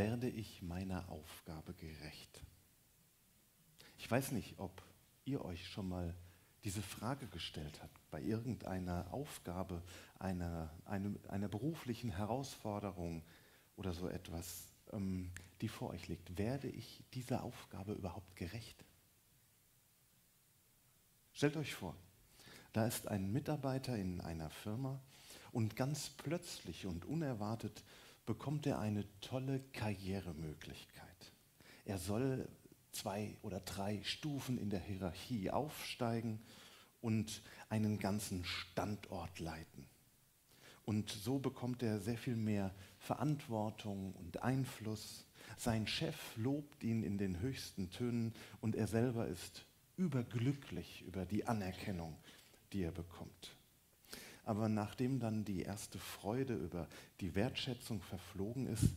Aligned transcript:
werde 0.00 0.30
ich 0.30 0.62
meiner 0.62 1.06
Aufgabe 1.10 1.74
gerecht? 1.74 2.42
Ich 3.98 4.10
weiß 4.10 4.32
nicht, 4.32 4.58
ob 4.58 4.82
ihr 5.26 5.44
euch 5.44 5.68
schon 5.68 5.90
mal 5.90 6.14
diese 6.64 6.80
Frage 6.80 7.26
gestellt 7.26 7.82
habt, 7.82 8.10
bei 8.10 8.22
irgendeiner 8.22 9.12
Aufgabe, 9.12 9.82
einer, 10.18 10.70
einer, 10.86 11.10
einer 11.28 11.48
beruflichen 11.48 12.16
Herausforderung 12.16 13.22
oder 13.76 13.92
so 13.92 14.08
etwas, 14.08 14.72
ähm, 14.90 15.30
die 15.60 15.68
vor 15.68 15.90
euch 15.90 16.08
liegt. 16.08 16.38
Werde 16.38 16.68
ich 16.68 17.04
dieser 17.12 17.44
Aufgabe 17.44 17.92
überhaupt 17.92 18.34
gerecht? 18.36 18.82
Stellt 21.34 21.58
euch 21.58 21.74
vor, 21.74 21.94
da 22.72 22.86
ist 22.86 23.06
ein 23.06 23.30
Mitarbeiter 23.30 23.96
in 23.96 24.22
einer 24.22 24.48
Firma 24.48 24.98
und 25.52 25.76
ganz 25.76 26.08
plötzlich 26.08 26.86
und 26.86 27.04
unerwartet 27.04 27.84
bekommt 28.26 28.66
er 28.66 28.78
eine 28.78 29.04
tolle 29.20 29.60
Karrieremöglichkeit. 29.72 31.32
Er 31.84 31.98
soll 31.98 32.48
zwei 32.92 33.36
oder 33.42 33.60
drei 33.60 34.02
Stufen 34.02 34.58
in 34.58 34.70
der 34.70 34.80
Hierarchie 34.80 35.50
aufsteigen 35.50 36.40
und 37.00 37.42
einen 37.68 37.98
ganzen 37.98 38.44
Standort 38.44 39.38
leiten. 39.38 39.86
Und 40.84 41.10
so 41.10 41.38
bekommt 41.38 41.82
er 41.82 42.00
sehr 42.00 42.18
viel 42.18 42.36
mehr 42.36 42.74
Verantwortung 42.98 44.12
und 44.14 44.42
Einfluss. 44.42 45.26
Sein 45.56 45.86
Chef 45.86 46.36
lobt 46.36 46.82
ihn 46.82 47.02
in 47.02 47.16
den 47.16 47.40
höchsten 47.40 47.90
Tönen 47.90 48.34
und 48.60 48.74
er 48.74 48.86
selber 48.86 49.26
ist 49.26 49.66
überglücklich 49.96 51.02
über 51.02 51.26
die 51.26 51.46
Anerkennung, 51.46 52.16
die 52.72 52.82
er 52.82 52.92
bekommt. 52.92 53.56
Aber 54.50 54.68
nachdem 54.68 55.20
dann 55.20 55.44
die 55.44 55.62
erste 55.62 56.00
Freude 56.00 56.54
über 56.54 56.88
die 57.20 57.36
Wertschätzung 57.36 58.02
verflogen 58.02 58.66
ist, 58.66 58.96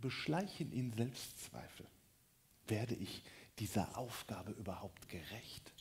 beschleichen 0.00 0.72
ihn 0.72 0.92
Selbstzweifel. 0.92 1.86
Werde 2.66 2.96
ich 2.96 3.22
dieser 3.60 3.96
Aufgabe 3.96 4.50
überhaupt 4.50 5.08
gerecht? 5.08 5.72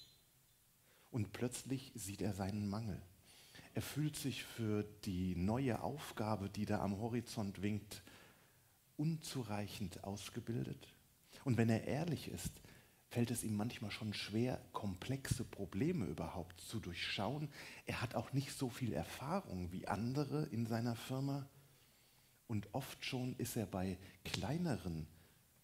Und 1.10 1.34
plötzlich 1.34 1.92
sieht 1.96 2.22
er 2.22 2.36
seinen 2.36 2.70
Mangel. 2.70 3.02
Er 3.74 3.82
fühlt 3.82 4.16
sich 4.16 4.44
für 4.44 4.84
die 5.06 5.36
neue 5.36 5.82
Aufgabe, 5.82 6.48
die 6.48 6.68
da 6.68 6.82
am 6.82 7.00
Horizont 7.00 7.64
winkt, 7.64 8.04
unzureichend 8.98 10.04
ausgebildet. 10.04 10.90
Und 11.44 11.58
wenn 11.58 11.70
er 11.70 11.86
ehrlich 11.86 12.28
ist, 12.28 12.52
fällt 13.18 13.32
es 13.32 13.44
ihm 13.44 13.56
manchmal 13.56 13.90
schon 13.90 14.14
schwer, 14.14 14.62
komplexe 14.74 15.44
Probleme 15.44 16.06
überhaupt 16.06 16.62
zu 16.62 16.80
durchschauen. 16.80 17.50
Er 17.88 18.04
hat 18.04 18.14
auch 18.14 18.32
nicht 18.32 18.56
so 18.56 18.70
viel 18.70 18.94
Erfahrung 18.94 19.72
wie 19.72 19.88
andere 19.88 20.44
in 20.52 20.68
seiner 20.68 20.96
Firma. 20.96 21.50
Und 22.46 22.68
oft 22.76 23.04
schon 23.04 23.36
ist 23.40 23.58
er 23.58 23.66
bei 23.66 23.98
kleineren 24.24 25.08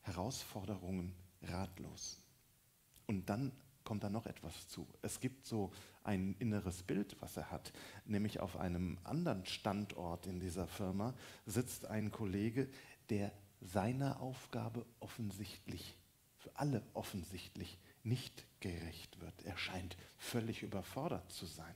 Herausforderungen 0.01 1.13
ratlos. 1.43 2.23
Und 3.05 3.29
dann 3.29 3.51
kommt 3.83 4.03
da 4.03 4.09
noch 4.09 4.25
etwas 4.25 4.67
zu. 4.67 4.87
Es 5.03 5.19
gibt 5.19 5.45
so 5.45 5.71
ein 6.03 6.35
inneres 6.39 6.81
Bild, 6.81 7.15
was 7.19 7.37
er 7.37 7.51
hat, 7.51 7.71
nämlich 8.05 8.39
auf 8.39 8.57
einem 8.57 8.97
anderen 9.03 9.45
Standort 9.45 10.25
in 10.25 10.39
dieser 10.39 10.65
Firma 10.65 11.13
sitzt 11.45 11.85
ein 11.85 12.11
Kollege, 12.11 12.67
der 13.11 13.31
seiner 13.61 14.21
Aufgabe 14.21 14.87
offensichtlich, 14.99 15.95
für 16.43 16.55
alle 16.55 16.83
offensichtlich 16.93 17.77
nicht 18.03 18.45
gerecht 18.59 19.19
wird. 19.21 19.33
Er 19.45 19.57
scheint 19.57 19.95
völlig 20.17 20.61
überfordert 20.61 21.31
zu 21.31 21.45
sein. 21.45 21.73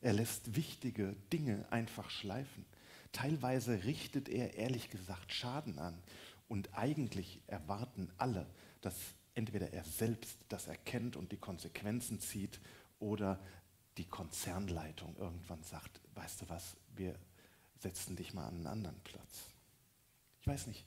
Er 0.00 0.14
lässt 0.14 0.56
wichtige 0.56 1.14
Dinge 1.32 1.66
einfach 1.70 2.08
schleifen. 2.08 2.64
Teilweise 3.12 3.84
richtet 3.84 4.30
er 4.30 4.54
ehrlich 4.54 4.88
gesagt 4.88 5.32
Schaden 5.32 5.78
an. 5.78 6.02
Und 6.48 6.74
eigentlich 6.74 7.40
erwarten 7.46 8.10
alle, 8.16 8.46
dass 8.80 8.96
entweder 9.34 9.72
er 9.72 9.84
selbst 9.84 10.38
das 10.48 10.66
erkennt 10.66 11.16
und 11.16 11.32
die 11.32 11.36
Konsequenzen 11.36 12.18
zieht 12.18 12.60
oder 12.98 13.38
die 13.98 14.06
Konzernleitung 14.06 15.16
irgendwann 15.16 15.62
sagt, 15.62 16.00
weißt 16.14 16.42
du 16.42 16.48
was, 16.48 16.76
wir 16.96 17.14
setzen 17.78 18.16
dich 18.16 18.32
mal 18.32 18.46
an 18.46 18.56
einen 18.56 18.66
anderen 18.66 19.00
Platz. 19.00 19.44
Ich 20.40 20.46
weiß 20.46 20.66
nicht, 20.66 20.84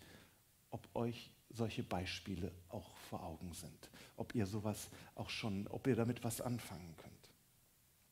ob 0.71 0.87
euch 0.95 1.31
solche 1.49 1.83
Beispiele 1.83 2.51
auch 2.69 2.95
vor 3.09 3.23
Augen 3.23 3.53
sind, 3.53 3.89
ob 4.17 4.35
ihr 4.35 4.45
sowas 4.45 4.89
auch 5.15 5.29
schon, 5.29 5.67
ob 5.67 5.87
ihr 5.87 5.95
damit 5.95 6.23
was 6.23 6.41
anfangen 6.41 6.95
könnt. 6.97 7.13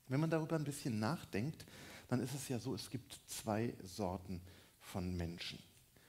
Wenn 0.08 0.20
man 0.20 0.30
darüber 0.30 0.56
ein 0.56 0.64
bisschen 0.64 1.00
nachdenkt, 1.00 1.66
dann 2.08 2.20
ist 2.20 2.34
es 2.34 2.48
ja 2.48 2.60
so, 2.60 2.76
es 2.76 2.90
gibt 2.90 3.20
zwei 3.26 3.74
Sorten 3.82 4.42
von 4.80 5.16
Menschen. 5.16 5.60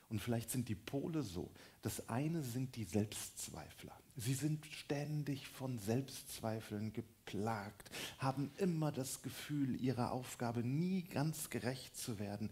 Und 0.09 0.21
vielleicht 0.21 0.51
sind 0.51 0.69
die 0.69 0.75
Pole 0.75 1.23
so. 1.23 1.51
Das 1.83 2.09
eine 2.09 2.43
sind 2.43 2.77
die 2.77 2.85
Selbstzweifler. 2.85 3.99
Sie 4.17 4.35
sind 4.35 4.65
ständig 4.67 5.49
von 5.49 5.79
Selbstzweifeln 5.79 6.93
geplagt, 6.93 7.91
haben 8.19 8.53
immer 8.59 8.93
das 8.93 9.23
Gefühl, 9.23 9.81
ihrer 9.81 10.13
Aufgabe 10.13 10.63
nie 10.63 11.03
ganz 11.03 11.51
gerecht 11.51 11.97
zu 11.97 12.19
werden. 12.21 12.51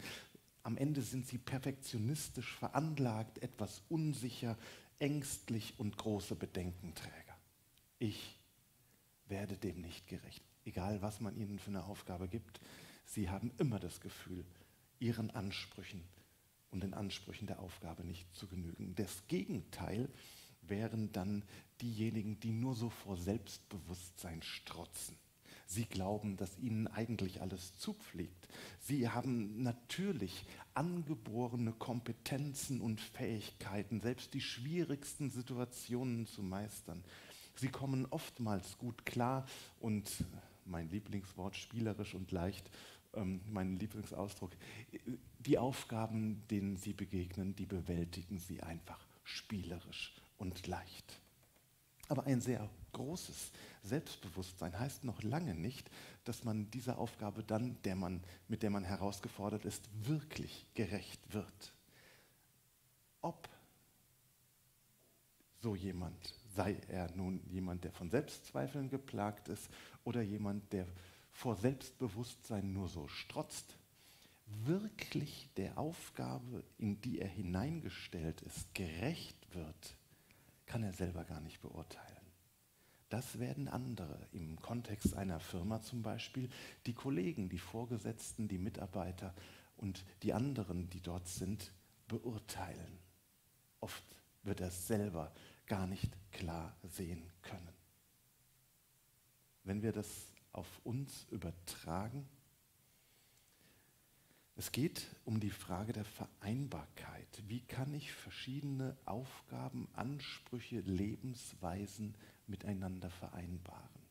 Am 0.63 0.77
Ende 0.77 1.03
sind 1.03 1.27
sie 1.27 1.39
perfektionistisch 1.39 2.55
veranlagt, 2.55 3.43
etwas 3.43 3.83
unsicher, 3.89 4.57
ängstlich 4.99 5.75
und 5.79 5.97
große 5.97 6.37
Bedenkenträger. 6.37 7.37
Ich 7.99 8.39
werde 9.27 9.57
dem 9.57 9.81
nicht 9.81 10.07
gerecht. 10.07 10.43
Egal, 10.65 11.03
was 11.03 11.21
man 11.21 11.37
ihnen 11.37 11.59
für 11.59 11.71
eine 11.71 11.85
Aufgabe 11.85 12.29
gibt, 12.29 12.61
sie 13.05 13.29
haben 13.29 13.51
immer 13.59 13.81
das 13.81 14.01
Gefühl, 14.01 14.45
ihren 15.01 15.31
Ansprüchen 15.33 16.05
und 16.71 16.83
den 16.83 16.95
Ansprüchen 16.95 17.47
der 17.47 17.61
Aufgabe 17.61 18.05
nicht 18.05 18.33
zu 18.35 18.47
genügen. 18.47 18.95
Das 18.95 19.27
Gegenteil 19.27 20.09
wären 20.63 21.13
dann 21.13 21.45
diejenigen, 21.81 22.39
die 22.39 22.53
nur 22.53 22.77
so 22.77 22.91
vor 22.91 23.17
Selbstbewusstsein 23.17 24.43
strotzen. 24.43 25.17
Sie 25.67 25.85
glauben, 25.85 26.37
dass 26.37 26.59
ihnen 26.59 26.87
eigentlich 26.87 27.41
alles 27.41 27.79
zupfliegt. 27.79 28.49
Sie 28.81 29.09
haben 29.09 29.63
natürlich 29.63 30.45
angeborene 30.75 31.73
Kompetenzen 31.73 32.81
und 32.81 33.01
Fähigkeiten, 33.01 34.01
selbst 34.01 34.35
die 34.35 34.41
schwierigsten 34.41 35.31
Situationen 35.31 36.27
zu 36.27 36.43
meistern. 36.43 37.03
Sie 37.57 37.69
kommen 37.69 38.07
oftmals 38.07 38.79
gut 38.79 39.05
klar 39.05 39.47
und 39.81 40.11
mein 40.65 40.89
Lieblingswort 40.91 41.57
spielerisch 41.57 42.15
und 42.15 42.31
leicht, 42.33 42.71
ähm, 43.15 43.41
mein 43.51 43.79
Lieblingsausdruck, 43.79 44.53
die 45.39 45.59
Aufgaben, 45.59 46.43
denen 46.49 46.77
sie 46.77 46.93
begegnen, 46.93 47.55
die 47.55 47.67
bewältigen 47.67 48.39
sie 48.39 48.63
einfach 48.63 49.07
spielerisch 49.25 50.15
und 50.39 50.67
leicht. 50.67 51.21
Aber 52.09 52.25
ein 52.25 52.41
sehr 52.41 52.69
großes 52.93 53.53
Selbstbewusstsein 53.83 54.79
heißt 54.79 55.05
noch 55.05 55.23
lange 55.23 55.55
nicht, 55.55 55.91
dass 56.25 56.45
man 56.45 56.71
dieser 56.71 56.99
Aufgabe 56.99 57.43
dann, 57.43 57.81
der 57.83 57.97
man, 57.97 58.23
mit 58.49 58.63
der 58.63 58.71
man 58.71 58.85
herausgefordert 58.85 59.65
ist, 59.65 59.89
wirklich 60.07 60.67
gerecht 60.75 61.21
wird. 61.33 61.75
Ob 63.21 63.49
so 65.61 65.77
jemand, 65.77 66.35
sei 66.55 66.77
er 66.89 67.11
nun 67.13 67.41
jemand, 67.49 67.85
der 67.85 67.93
von 67.93 68.11
Selbstzweifeln 68.11 68.91
geplagt 68.91 69.49
ist 69.49 69.69
oder 70.05 70.23
jemand, 70.23 70.73
der 70.73 70.87
vor 71.31 71.57
Selbstbewusstsein 71.57 72.73
nur 72.73 72.89
so 72.89 73.09
strotzt, 73.09 73.77
wirklich 74.65 75.49
der 75.57 75.79
Aufgabe, 75.79 76.63
in 76.79 77.01
die 77.01 77.21
er 77.21 77.29
hineingestellt 77.29 78.43
ist, 78.43 78.75
gerecht 78.75 79.37
wird, 79.55 79.97
kann 80.67 80.83
er 80.83 80.93
selber 80.93 81.25
gar 81.25 81.41
nicht 81.41 81.61
beurteilen. 81.61 82.12
Das 83.13 83.39
werden 83.39 83.69
andere 83.69 84.19
im 84.33 84.59
Kontext 84.63 85.15
einer 85.15 85.39
Firma 85.39 85.83
zum 85.83 86.01
Beispiel, 86.01 86.49
die 86.87 86.95
Kollegen, 86.95 87.51
die 87.51 87.59
Vorgesetzten, 87.59 88.49
die 88.49 88.57
Mitarbeiter 88.57 89.35
und 89.77 90.07
die 90.23 90.33
anderen, 90.33 90.89
die 90.89 91.03
dort 91.03 91.29
sind, 91.29 91.75
beurteilen. 92.09 92.99
Oft 93.81 94.03
wird 94.45 94.63
er 94.63 94.69
es 94.69 94.87
selber 94.87 95.31
gar 95.67 95.87
nicht 95.87 96.11
klar 96.31 96.75
sehen 96.85 97.31
können. 97.43 97.75
Wenn 99.63 99.83
wir 99.83 99.93
das 99.93 100.33
auf 100.53 100.81
uns 100.83 101.27
übertragen, 101.31 102.27
es 104.63 104.71
geht 104.71 105.09
um 105.25 105.41
die 105.41 105.51
Frage 105.51 105.93
der 105.93 106.05
Vereinbarkeit. 106.05 107.43
Wie 107.49 107.63
kann 107.63 107.93
ich 107.95 108.13
verschiedene 108.13 108.97
Aufgaben, 109.07 109.89
Ansprüche, 109.93 110.79
Lebensweisen 110.79 112.15
miteinander 112.47 113.11
vereinbaren? 113.11 114.07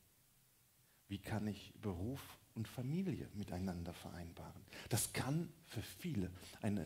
Wie 1.07 1.19
kann 1.19 1.47
ich 1.47 1.73
Beruf 1.81 2.19
und 2.53 2.67
Familie 2.67 3.29
miteinander 3.33 3.93
vereinbaren? 3.93 4.61
Das 4.89 5.13
kann 5.13 5.47
für 5.67 5.81
viele 5.81 6.29
eine 6.61 6.85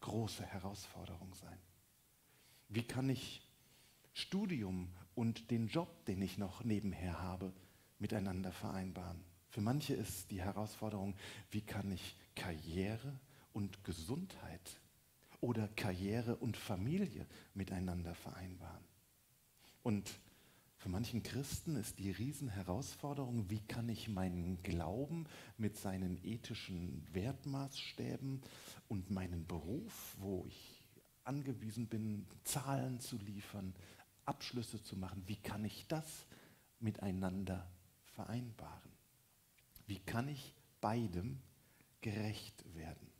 große 0.00 0.44
Herausforderung 0.44 1.32
sein. 1.34 1.58
Wie 2.68 2.82
kann 2.82 3.08
ich 3.08 3.48
Studium 4.12 4.92
und 5.14 5.52
den 5.52 5.68
Job, 5.68 6.04
den 6.06 6.20
ich 6.20 6.36
noch 6.36 6.64
nebenher 6.64 7.22
habe, 7.22 7.52
miteinander 8.00 8.50
vereinbaren? 8.50 9.22
Für 9.50 9.60
manche 9.60 9.94
ist 9.94 10.32
die 10.32 10.42
Herausforderung, 10.42 11.14
wie 11.52 11.60
kann 11.60 11.92
ich 11.92 12.16
Karriere 12.34 13.18
und 13.52 13.84
Gesundheit 13.84 14.80
oder 15.40 15.68
Karriere 15.68 16.36
und 16.36 16.56
Familie 16.56 17.26
miteinander 17.54 18.14
vereinbaren. 18.14 18.84
Und 19.82 20.10
für 20.76 20.88
manchen 20.88 21.22
Christen 21.22 21.76
ist 21.76 21.98
die 21.98 22.10
Riesenherausforderung, 22.10 23.48
wie 23.48 23.60
kann 23.60 23.88
ich 23.88 24.08
meinen 24.08 24.62
Glauben 24.62 25.26
mit 25.56 25.76
seinen 25.76 26.22
ethischen 26.22 27.06
Wertmaßstäben 27.12 28.42
und 28.88 29.10
meinen 29.10 29.46
Beruf, 29.46 30.14
wo 30.18 30.44
ich 30.46 30.86
angewiesen 31.24 31.86
bin, 31.86 32.26
Zahlen 32.44 33.00
zu 33.00 33.16
liefern, 33.16 33.74
Abschlüsse 34.26 34.82
zu 34.82 34.96
machen, 34.96 35.22
wie 35.26 35.36
kann 35.36 35.64
ich 35.64 35.86
das 35.86 36.26
miteinander 36.80 37.66
vereinbaren? 38.14 38.92
Wie 39.86 40.00
kann 40.00 40.28
ich 40.28 40.54
beidem 40.80 41.40
gerecht 42.04 42.62
werden? 42.74 43.10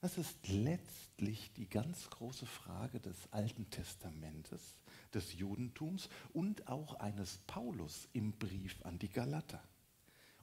Das 0.00 0.16
ist 0.16 0.48
letztlich 0.48 1.52
die 1.52 1.68
ganz 1.68 2.08
große 2.08 2.46
Frage 2.46 2.98
des 2.98 3.30
Alten 3.30 3.68
Testamentes, 3.68 4.74
des 5.12 5.34
Judentums 5.34 6.08
und 6.32 6.68
auch 6.68 6.94
eines 6.94 7.36
Paulus 7.46 8.08
im 8.14 8.32
Brief 8.32 8.74
an 8.86 8.98
die 8.98 9.10
Galater. 9.10 9.62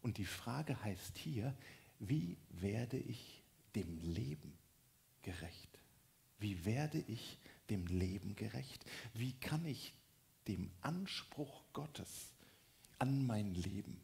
Und 0.01 0.19
die 0.19 0.25
Frage 0.25 0.81
heißt 0.83 1.17
hier, 1.17 1.57
wie 1.97 2.37
werde 2.51 2.97
ich 2.99 3.41
dem 3.73 3.97
Leben 3.97 4.55
gerecht? 5.23 5.79
Wie 6.37 6.63
werde 6.63 6.99
ich 7.07 7.39
dem 7.71 7.87
Leben 7.87 8.35
gerecht? 8.35 8.85
Wie 9.15 9.33
kann 9.33 9.65
ich 9.65 9.95
dem 10.47 10.69
Anspruch 10.81 11.63
Gottes 11.73 12.31
an 12.99 13.25
mein 13.25 13.55
Leben 13.55 13.99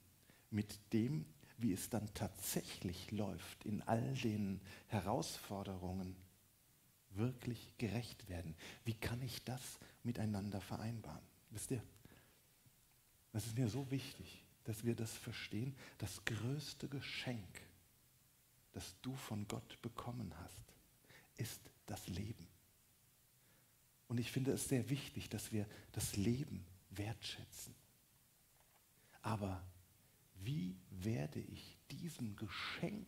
mit 0.49 0.79
dem, 0.91 1.25
wie 1.57 1.73
es 1.73 1.89
dann 1.89 2.13
tatsächlich 2.13 3.11
läuft, 3.11 3.65
in 3.65 3.81
all 3.83 4.13
den 4.15 4.61
Herausforderungen 4.87 6.15
wirklich 7.11 7.73
gerecht 7.77 8.27
werden? 8.29 8.55
Wie 8.83 8.93
kann 8.93 9.21
ich 9.21 9.43
das 9.43 9.79
miteinander 10.03 10.61
vereinbaren? 10.61 11.23
Wisst 11.51 11.71
ihr, 11.71 11.81
das 13.31 13.45
ist 13.45 13.57
mir 13.57 13.69
so 13.69 13.89
wichtig, 13.91 14.43
dass 14.65 14.83
wir 14.83 14.95
das 14.95 15.11
verstehen. 15.11 15.75
Das 15.97 16.23
größte 16.25 16.87
Geschenk, 16.87 17.61
das 18.73 18.95
du 19.01 19.15
von 19.15 19.47
Gott 19.47 19.81
bekommen 19.81 20.33
hast, 20.39 20.73
ist 21.37 21.61
das 21.85 22.07
Leben. 22.07 22.47
Und 24.07 24.19
ich 24.19 24.31
finde 24.31 24.51
es 24.51 24.67
sehr 24.67 24.89
wichtig, 24.89 25.29
dass 25.29 25.51
wir 25.51 25.65
das 25.91 26.15
Leben 26.15 26.65
wertschätzen. 26.91 27.73
Aber 29.21 29.63
wie 30.35 30.75
werde 30.89 31.39
ich 31.39 31.77
diesem 31.91 32.35
Geschenk 32.35 33.07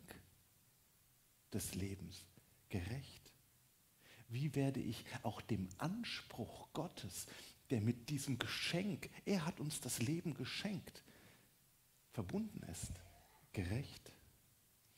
des 1.54 1.76
Lebens 1.76 2.26
gerecht? 2.70 3.34
Wie 4.30 4.54
werde 4.56 4.82
ich 4.82 5.06
auch 5.24 5.42
dem 5.42 5.70
Anspruch 5.78 6.68
Gottes, 6.74 7.28
der 7.70 7.82
mit 7.82 8.10
diesem 8.10 8.38
Geschenk, 8.40 9.10
er 9.26 9.46
hat 9.46 9.60
uns 9.60 9.80
das 9.80 10.00
Leben 10.00 10.34
geschenkt, 10.34 11.04
verbunden 12.12 12.64
ist, 12.64 12.92
gerecht? 13.54 14.12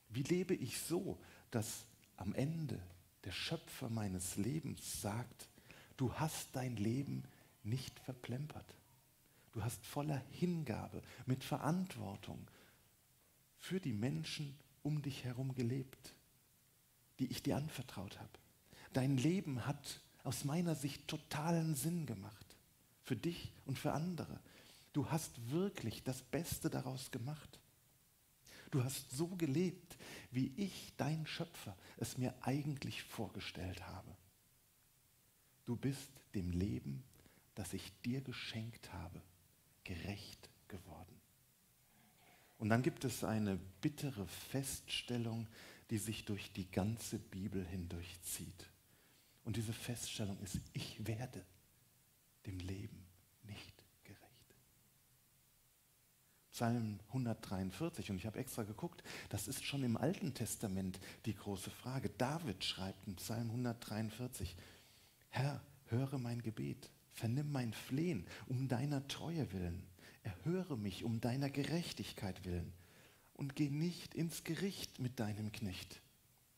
Wie 0.10 0.24
lebe 0.24 0.56
ich 0.56 0.80
so, 0.80 1.20
dass 1.52 1.86
am 2.18 2.34
Ende 2.34 2.82
der 3.24 3.32
Schöpfer 3.32 3.90
meines 3.90 4.38
Lebens 4.38 5.02
sagt, 5.02 5.50
du 5.98 6.14
hast 6.14 6.56
dein 6.56 6.76
Leben 6.78 7.24
nicht 7.64 8.00
verplempert. 8.00 8.76
Du 9.52 9.64
hast 9.64 9.86
voller 9.86 10.24
Hingabe, 10.32 11.02
mit 11.26 11.44
Verantwortung 11.44 12.50
für 13.58 13.80
die 13.80 13.94
Menschen 13.94 14.58
um 14.84 15.02
dich 15.02 15.24
herum 15.24 15.54
gelebt, 15.54 16.14
die 17.20 17.28
ich 17.28 17.44
dir 17.44 17.58
anvertraut 17.58 18.20
habe. 18.20 18.30
Dein 18.94 19.18
Leben 19.18 19.66
hat 19.66 20.02
aus 20.24 20.44
meiner 20.46 20.76
Sicht 20.76 21.08
totalen 21.08 21.76
Sinn 21.76 22.06
gemacht. 22.06 22.46
Für 23.04 23.16
dich 23.16 23.52
und 23.66 23.78
für 23.80 23.94
andere. 23.94 24.40
Du 24.94 25.10
hast 25.10 25.32
wirklich 25.50 26.04
das 26.04 26.22
Beste 26.22 26.70
daraus 26.70 27.12
gemacht. 27.12 27.60
Du 28.72 28.84
hast 28.84 29.10
so 29.12 29.28
gelebt, 29.28 29.98
wie 30.32 30.54
ich, 30.56 30.94
dein 30.98 31.26
Schöpfer, 31.26 31.76
es 31.98 32.18
mir 32.18 32.36
eigentlich 32.42 33.04
vorgestellt 33.04 33.86
habe. 33.88 34.16
Du 35.66 35.76
bist 35.76 36.10
dem 36.36 36.52
Leben, 36.52 37.04
das 37.56 37.74
ich 37.74 37.92
dir 38.02 38.22
geschenkt 38.22 38.94
habe, 38.94 39.22
gerecht 39.90 40.50
geworden. 40.68 41.20
Und 42.60 42.70
dann 42.70 42.84
gibt 42.84 43.06
es 43.06 43.24
eine 43.24 43.58
bittere 43.82 44.28
Feststellung, 44.28 45.48
die 45.90 45.98
sich 45.98 46.26
durch 46.26 46.52
die 46.54 46.70
ganze 46.70 47.18
Bibel 47.18 47.66
hindurchzieht. 47.66 48.70
Und 49.44 49.56
diese 49.56 49.74
Feststellung 49.74 50.38
ist, 50.42 50.60
ich 50.74 51.08
werde 51.08 51.44
dem 52.46 52.60
Leben 52.60 53.04
nicht 53.44 53.84
gerecht. 54.04 54.56
Psalm 56.52 57.00
143, 57.08 58.12
und 58.12 58.18
ich 58.18 58.28
habe 58.28 58.38
extra 58.38 58.62
geguckt, 58.62 59.02
das 59.30 59.48
ist 59.48 59.66
schon 59.66 59.84
im 59.84 59.98
Alten 59.98 60.36
Testament 60.36 61.00
die 61.26 61.36
große 61.36 61.72
Frage. 61.72 62.12
David 62.12 62.64
schreibt 62.64 63.08
in 63.08 63.16
Psalm 63.16 63.50
143, 63.50 64.56
Herr, 65.30 65.64
höre 65.88 66.20
mein 66.20 66.44
Gebet, 66.44 66.92
vernimm 67.14 67.52
mein 67.52 67.74
Flehen 67.74 68.26
um 68.48 68.68
deiner 68.68 69.08
Treue 69.08 69.52
willen, 69.52 69.84
erhöre 70.24 70.78
mich 70.78 71.04
um 71.04 71.22
deiner 71.22 71.50
Gerechtigkeit 71.50 72.46
willen 72.46 72.74
und 73.34 73.56
geh 73.56 73.70
nicht 73.70 74.16
ins 74.16 74.44
Gericht 74.44 75.00
mit 75.00 75.20
deinem 75.20 75.52
Knecht. 75.52 76.02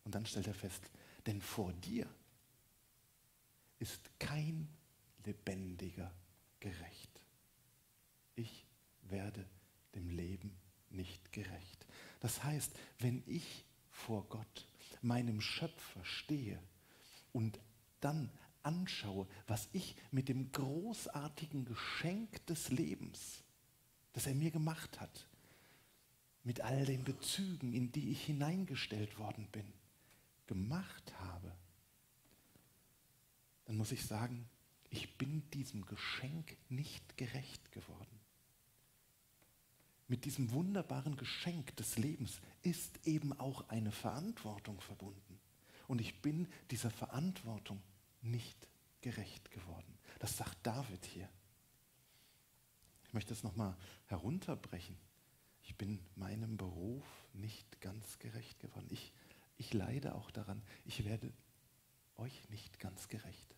Und 0.04 0.16
dann 0.16 0.26
stellt 0.26 0.48
er 0.48 0.54
fest, 0.54 0.90
denn 1.26 1.42
vor 1.42 1.74
dir 1.74 2.08
ist 3.80 4.02
kein 4.20 4.68
lebendiger 5.26 6.12
gerecht. 6.60 7.22
Ich 8.36 8.66
werde 9.04 9.46
dem 9.96 10.10
Leben 10.10 10.56
nicht 10.90 11.32
gerecht. 11.32 11.86
Das 12.20 12.44
heißt, 12.44 12.72
wenn 13.00 13.24
ich 13.26 13.66
vor 13.90 14.28
Gott, 14.30 14.68
meinem 15.02 15.42
Schöpfer, 15.42 16.04
stehe 16.04 16.60
und 17.34 17.60
dann 18.00 18.30
anschaue, 18.64 19.28
was 19.48 19.70
ich 19.74 19.96
mit 20.12 20.30
dem 20.30 20.52
großartigen 20.52 21.66
Geschenk 21.66 22.46
des 22.48 22.70
Lebens, 22.70 23.44
das 24.14 24.28
er 24.28 24.36
mir 24.36 24.52
gemacht 24.52 25.00
hat, 25.00 25.28
mit 26.44 26.62
all 26.62 26.86
den 26.86 27.04
Bezügen, 27.04 27.74
in 27.74 27.92
die 27.92 28.12
ich 28.12 28.26
hineingestellt 28.26 29.18
worden 29.20 29.48
bin, 29.52 29.66
gemacht 30.48 31.14
habe, 31.20 31.52
dann 33.66 33.78
muss 33.78 33.92
ich 33.92 34.06
sagen, 34.06 34.50
ich 34.90 35.18
bin 35.18 35.50
diesem 35.52 35.86
Geschenk 35.86 36.58
nicht 36.70 37.18
gerecht 37.18 37.72
geworden. 37.72 38.20
Mit 40.08 40.26
diesem 40.26 40.52
wunderbaren 40.52 41.16
Geschenk 41.16 41.74
des 41.78 41.98
Lebens 41.98 42.42
ist 42.64 43.08
eben 43.08 43.32
auch 43.40 43.70
eine 43.70 43.94
Verantwortung 43.94 44.82
verbunden. 44.82 45.40
Und 45.88 46.02
ich 46.02 46.22
bin 46.22 46.48
dieser 46.70 46.92
Verantwortung 46.92 47.82
nicht 48.22 48.68
gerecht 49.02 49.52
geworden. 49.52 49.98
Das 50.20 50.38
sagt 50.38 50.58
David 50.64 51.06
hier. 51.06 51.30
Ich 53.04 53.14
möchte 53.14 53.34
es 53.34 53.44
nochmal 53.44 53.76
herunterbrechen. 54.06 54.98
Ich 55.64 55.76
bin 55.76 56.00
meinem 56.16 56.58
Beruf 56.58 57.06
nicht 57.34 57.82
ganz 57.82 58.20
gerecht 58.20 58.60
geworden. 58.60 58.88
Ich, 58.90 59.12
ich 59.58 59.74
leide 59.74 60.16
auch 60.16 60.32
daran. 60.32 60.62
Ich 60.86 61.06
werde 61.06 61.34
euch 62.18 62.50
nicht 62.50 62.80
ganz 62.80 63.08
gerecht. 63.08 63.56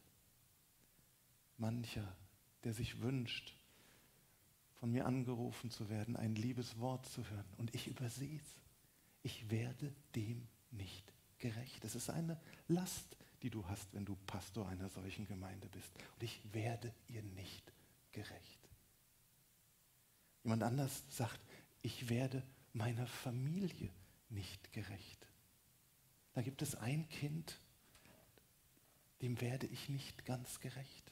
Mancher, 1.58 2.16
der 2.64 2.74
sich 2.74 3.02
wünscht, 3.02 3.54
von 4.76 4.92
mir 4.92 5.06
angerufen 5.06 5.70
zu 5.70 5.90
werden, 5.90 6.18
ein 6.18 6.36
liebes 6.36 6.80
Wort 6.80 7.06
zu 7.06 7.30
hören, 7.30 7.46
und 7.58 7.74
ich 7.74 7.88
übersehe 7.88 8.38
es. 8.38 8.56
Ich 9.22 9.50
werde 9.50 9.96
dem 10.16 10.48
nicht 10.72 11.14
gerecht. 11.38 11.86
Es 11.86 11.96
ist 11.96 12.10
eine 12.10 12.40
Last, 12.68 13.16
die 13.44 13.50
du 13.50 13.68
hast, 13.68 13.94
wenn 13.94 14.06
du 14.06 14.16
Pastor 14.26 14.68
einer 14.70 14.90
solchen 14.90 15.28
Gemeinde 15.28 15.68
bist. 15.68 15.92
Und 16.16 16.24
ich 16.24 16.40
werde 16.54 16.94
ihr 17.10 17.22
nicht 17.22 17.74
gerecht. 18.14 18.70
Jemand 20.44 20.64
anders 20.64 21.04
sagt, 21.10 21.40
ich 21.82 22.10
werde 22.10 22.42
meiner 22.72 23.06
Familie 23.06 23.90
nicht 24.30 24.72
gerecht. 24.72 25.28
Da 26.34 26.42
gibt 26.42 26.62
es 26.62 26.76
ein 26.76 27.08
Kind, 27.10 27.60
dem 29.22 29.40
werde 29.42 29.68
ich 29.68 29.90
nicht 29.90 30.26
ganz 30.26 30.60
gerecht. 30.60 31.12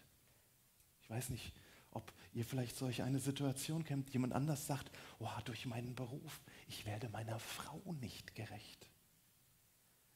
Ich 1.02 1.10
weiß 1.10 1.30
nicht, 1.30 1.54
ob 1.92 2.12
ihr 2.34 2.46
vielleicht 2.46 2.78
solch 2.78 3.04
eine 3.04 3.20
Situation 3.20 3.84
kennt. 3.84 4.10
Jemand 4.12 4.34
anders 4.34 4.66
sagt, 4.66 4.90
oh, 5.20 5.30
durch 5.44 5.66
meinen 5.66 5.96
Beruf, 5.96 6.42
ich 6.68 6.86
werde 6.86 7.10
meiner 7.10 7.40
Frau 7.40 7.94
nicht 8.00 8.36
gerecht. 8.36 8.88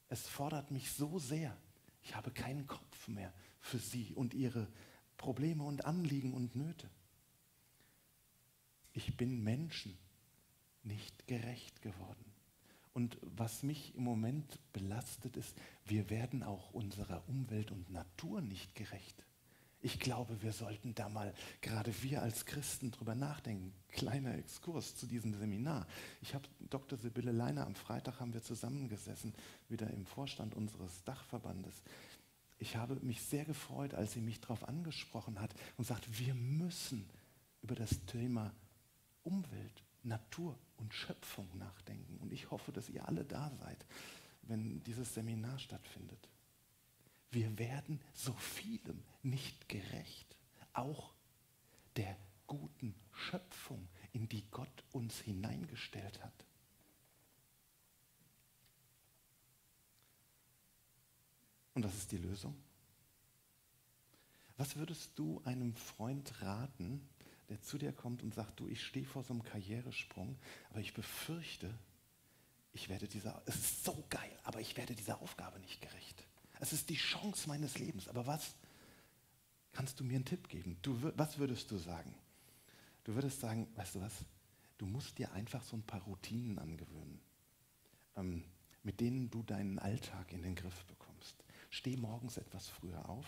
Es 0.08 0.26
fordert 0.26 0.70
mich 0.70 0.92
so 0.92 1.18
sehr, 1.18 1.56
ich 2.06 2.14
habe 2.14 2.30
keinen 2.30 2.68
Kopf 2.68 3.08
mehr 3.08 3.32
für 3.60 3.78
sie 3.78 4.14
und 4.14 4.32
ihre 4.32 4.68
Probleme 5.16 5.64
und 5.64 5.86
Anliegen 5.86 6.34
und 6.34 6.54
Nöte. 6.54 6.88
Ich 8.92 9.16
bin 9.16 9.42
Menschen 9.42 9.98
nicht 10.84 11.26
gerecht 11.26 11.82
geworden. 11.82 12.24
Und 12.94 13.18
was 13.22 13.64
mich 13.64 13.92
im 13.96 14.04
Moment 14.04 14.60
belastet 14.72 15.36
ist, 15.36 15.56
wir 15.84 16.08
werden 16.08 16.44
auch 16.44 16.72
unserer 16.72 17.28
Umwelt 17.28 17.72
und 17.72 17.90
Natur 17.90 18.40
nicht 18.40 18.76
gerecht. 18.76 19.25
Ich 19.86 20.00
glaube, 20.00 20.42
wir 20.42 20.50
sollten 20.52 20.96
da 20.96 21.08
mal, 21.08 21.32
gerade 21.60 21.94
wir 22.02 22.20
als 22.20 22.44
Christen, 22.44 22.90
drüber 22.90 23.14
nachdenken. 23.14 23.72
Kleiner 23.90 24.34
Exkurs 24.34 24.96
zu 24.96 25.06
diesem 25.06 25.32
Seminar. 25.32 25.86
Ich 26.22 26.34
habe 26.34 26.48
Dr. 26.70 26.98
Sibylle 26.98 27.30
Leiner, 27.30 27.64
am 27.64 27.76
Freitag 27.76 28.18
haben 28.18 28.34
wir 28.34 28.42
zusammengesessen, 28.42 29.32
wieder 29.68 29.88
im 29.90 30.04
Vorstand 30.04 30.56
unseres 30.56 31.04
Dachverbandes. 31.04 31.84
Ich 32.58 32.74
habe 32.74 32.96
mich 32.96 33.22
sehr 33.22 33.44
gefreut, 33.44 33.94
als 33.94 34.14
sie 34.14 34.20
mich 34.20 34.40
darauf 34.40 34.66
angesprochen 34.66 35.40
hat 35.40 35.54
und 35.76 35.86
sagt, 35.86 36.18
wir 36.18 36.34
müssen 36.34 37.08
über 37.62 37.76
das 37.76 38.04
Thema 38.06 38.52
Umwelt, 39.22 39.84
Natur 40.02 40.58
und 40.78 40.94
Schöpfung 40.94 41.46
nachdenken. 41.58 42.16
Und 42.16 42.32
ich 42.32 42.50
hoffe, 42.50 42.72
dass 42.72 42.88
ihr 42.88 43.06
alle 43.06 43.24
da 43.24 43.52
seid, 43.62 43.86
wenn 44.42 44.82
dieses 44.82 45.14
Seminar 45.14 45.60
stattfindet. 45.60 46.28
Wir 47.30 47.58
werden 47.58 48.00
so 48.14 48.32
vielem 48.34 49.02
nicht 49.22 49.68
gerecht, 49.68 50.36
auch 50.72 51.12
der 51.96 52.16
guten 52.46 52.94
Schöpfung, 53.12 53.88
in 54.12 54.28
die 54.28 54.44
Gott 54.50 54.84
uns 54.92 55.18
hineingestellt 55.20 56.22
hat. 56.22 56.44
Und 61.74 61.82
das 61.82 61.94
ist 61.94 62.10
die 62.10 62.18
Lösung. 62.18 62.56
Was 64.56 64.76
würdest 64.76 65.10
du 65.18 65.42
einem 65.44 65.74
Freund 65.74 66.40
raten, 66.40 67.06
der 67.50 67.60
zu 67.60 67.76
dir 67.76 67.92
kommt 67.92 68.22
und 68.22 68.34
sagt, 68.34 68.58
du, 68.58 68.68
ich 68.68 68.82
stehe 68.82 69.04
vor 69.04 69.22
so 69.22 69.34
einem 69.34 69.42
Karrieresprung, 69.42 70.38
aber 70.70 70.80
ich 70.80 70.94
befürchte, 70.94 71.72
ich 72.72 72.88
werde 72.88 73.06
dieser, 73.06 73.42
es 73.46 73.56
ist 73.56 73.84
so 73.84 74.04
geil, 74.08 74.38
aber 74.44 74.60
ich 74.60 74.76
werde 74.76 74.94
dieser 74.94 75.20
Aufgabe 75.20 75.58
nicht 75.60 75.80
gerecht. 75.80 76.25
Es 76.60 76.72
ist 76.72 76.88
die 76.88 76.96
Chance 76.96 77.48
meines 77.48 77.78
Lebens. 77.78 78.08
Aber 78.08 78.26
was 78.26 78.54
kannst 79.72 80.00
du 80.00 80.04
mir 80.04 80.16
einen 80.16 80.24
Tipp 80.24 80.48
geben? 80.48 80.78
Du, 80.82 80.98
was 81.16 81.38
würdest 81.38 81.70
du 81.70 81.78
sagen? 81.78 82.14
Du 83.04 83.14
würdest 83.14 83.40
sagen, 83.40 83.68
weißt 83.76 83.96
du 83.96 84.00
was? 84.00 84.24
Du 84.78 84.86
musst 84.86 85.18
dir 85.18 85.32
einfach 85.32 85.62
so 85.62 85.76
ein 85.76 85.82
paar 85.82 86.02
Routinen 86.02 86.58
angewöhnen, 86.58 87.20
ähm, 88.16 88.44
mit 88.82 89.00
denen 89.00 89.30
du 89.30 89.42
deinen 89.42 89.78
Alltag 89.78 90.32
in 90.32 90.42
den 90.42 90.54
Griff 90.54 90.84
bekommst. 90.84 91.36
Steh 91.70 91.96
morgens 91.96 92.36
etwas 92.36 92.68
früher 92.68 93.08
auf, 93.08 93.26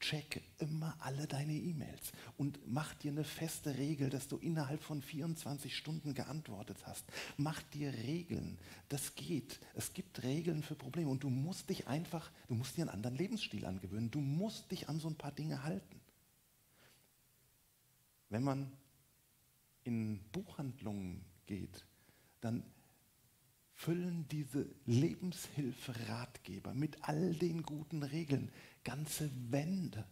checke 0.00 0.40
immer 0.58 0.96
alle 1.00 1.26
deine 1.26 1.52
E-Mails 1.52 2.12
und 2.38 2.58
mach 2.66 2.94
dir 2.94 3.12
eine 3.12 3.24
feste 3.24 3.76
Regel, 3.76 4.08
dass 4.08 4.28
du 4.28 4.38
innerhalb 4.38 4.82
von 4.82 5.02
24 5.02 5.76
Stunden 5.76 6.14
geantwortet 6.14 6.78
hast. 6.86 7.04
Mach 7.36 7.62
dir 7.62 7.92
Regeln. 7.92 8.58
Das 8.88 9.14
geht. 9.14 9.60
Es 9.74 9.92
gibt 9.92 10.22
Regeln 10.22 10.62
für 10.62 10.74
Probleme 10.74 11.10
und 11.10 11.22
du 11.22 11.30
musst 11.30 11.68
dich 11.68 11.86
einfach, 11.86 12.30
du 12.48 12.54
musst 12.54 12.76
dir 12.76 12.82
einen 12.82 12.90
anderen 12.90 13.16
Lebensstil 13.16 13.66
angewöhnen. 13.66 14.10
Du 14.10 14.20
musst 14.20 14.70
dich 14.70 14.88
an 14.88 15.00
so 15.00 15.08
ein 15.08 15.16
paar 15.16 15.32
Dinge 15.32 15.62
halten. 15.62 16.00
Wenn 18.30 18.42
man 18.42 18.72
in 19.84 20.20
Buchhandlungen 20.32 21.24
geht, 21.46 21.84
dann 22.40 22.62
füllen 23.74 24.26
diese 24.28 24.66
Lebenshilferatgeber 24.84 26.74
mit 26.74 27.02
all 27.02 27.34
den 27.34 27.62
guten 27.62 28.02
Regeln 28.02 28.52
ganze 28.84 29.30
Wände. 29.50 30.06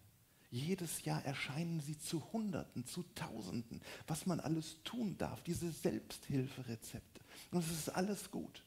Jedes 0.50 1.04
Jahr 1.04 1.25
erscheinen 1.25 1.80
sie 1.80 1.98
zu 1.98 2.32
Hunderten, 2.32 2.87
zu 2.87 3.02
Tausenden, 3.14 3.82
was 4.06 4.25
man 4.25 4.40
alles 4.40 4.82
tun 4.82 5.18
darf, 5.18 5.42
diese 5.42 5.70
Selbsthilferezepte. 5.70 7.20
Und 7.50 7.60
es 7.60 7.70
ist 7.70 7.88
alles 7.90 8.30
gut. 8.30 8.64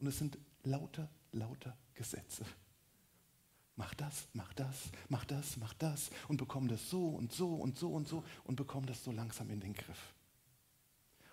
Und 0.00 0.06
es 0.06 0.18
sind 0.18 0.38
lauter, 0.62 1.10
lauter 1.32 1.76
Gesetze. 1.94 2.44
Mach 3.76 3.92
das, 3.94 4.28
mach 4.32 4.52
das, 4.54 4.90
mach 5.08 5.24
das, 5.24 5.56
mach 5.56 5.74
das 5.74 6.10
und 6.28 6.36
bekomm 6.36 6.68
das 6.68 6.88
so 6.88 7.08
und 7.08 7.32
so 7.32 7.56
und 7.56 7.76
so 7.78 7.92
und 7.92 8.08
so 8.08 8.24
und 8.44 8.56
bekomm 8.56 8.86
das 8.86 9.02
so 9.02 9.10
langsam 9.10 9.50
in 9.50 9.60
den 9.60 9.74
Griff. 9.74 10.14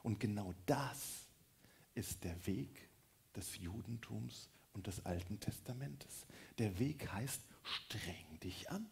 Und 0.03 0.19
genau 0.19 0.53
das 0.65 1.27
ist 1.93 2.23
der 2.23 2.45
Weg 2.47 2.89
des 3.35 3.57
Judentums 3.59 4.49
und 4.73 4.87
des 4.87 5.05
Alten 5.05 5.39
Testamentes. 5.39 6.25
Der 6.57 6.79
Weg 6.79 7.11
heißt, 7.11 7.41
streng 7.63 8.39
dich 8.43 8.69
an. 8.69 8.89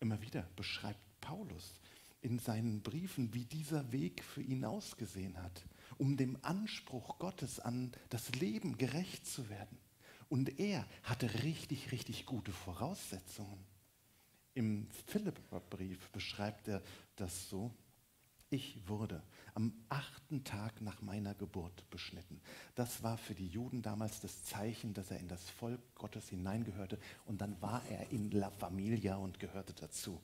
Immer 0.00 0.20
wieder 0.20 0.48
beschreibt 0.56 1.00
Paulus 1.20 1.80
in 2.20 2.38
seinen 2.38 2.82
Briefen, 2.82 3.34
wie 3.34 3.44
dieser 3.44 3.92
Weg 3.92 4.24
für 4.24 4.42
ihn 4.42 4.64
ausgesehen 4.64 5.42
hat, 5.42 5.64
um 5.98 6.16
dem 6.16 6.38
Anspruch 6.42 7.18
Gottes 7.18 7.60
an 7.60 7.92
das 8.08 8.34
Leben 8.34 8.78
gerecht 8.78 9.26
zu 9.26 9.48
werden. 9.48 9.78
Und 10.28 10.58
er 10.58 10.86
hatte 11.02 11.42
richtig, 11.42 11.92
richtig 11.92 12.24
gute 12.26 12.52
Voraussetzungen. 12.52 13.64
Im 14.54 14.88
Philipperbrief 15.06 16.08
beschreibt 16.10 16.68
er 16.68 16.82
das 17.16 17.48
so, 17.48 17.74
ich 18.50 18.88
wurde 18.88 19.22
am 19.54 19.72
achten 19.88 20.42
Tag 20.42 20.80
nach 20.80 21.00
meiner 21.00 21.34
Geburt 21.34 21.88
beschnitten. 21.90 22.40
Das 22.74 23.02
war 23.02 23.16
für 23.16 23.34
die 23.34 23.46
Juden 23.46 23.82
damals 23.82 24.20
das 24.20 24.44
Zeichen, 24.44 24.94
dass 24.94 25.10
er 25.10 25.20
in 25.20 25.28
das 25.28 25.48
Volk 25.48 25.80
Gottes 25.94 26.28
hineingehörte 26.28 26.98
und 27.24 27.40
dann 27.40 27.60
war 27.62 27.82
er 27.88 28.10
in 28.10 28.30
La 28.32 28.50
Familia 28.50 29.16
und 29.16 29.38
gehörte 29.38 29.72
dazu, 29.72 30.20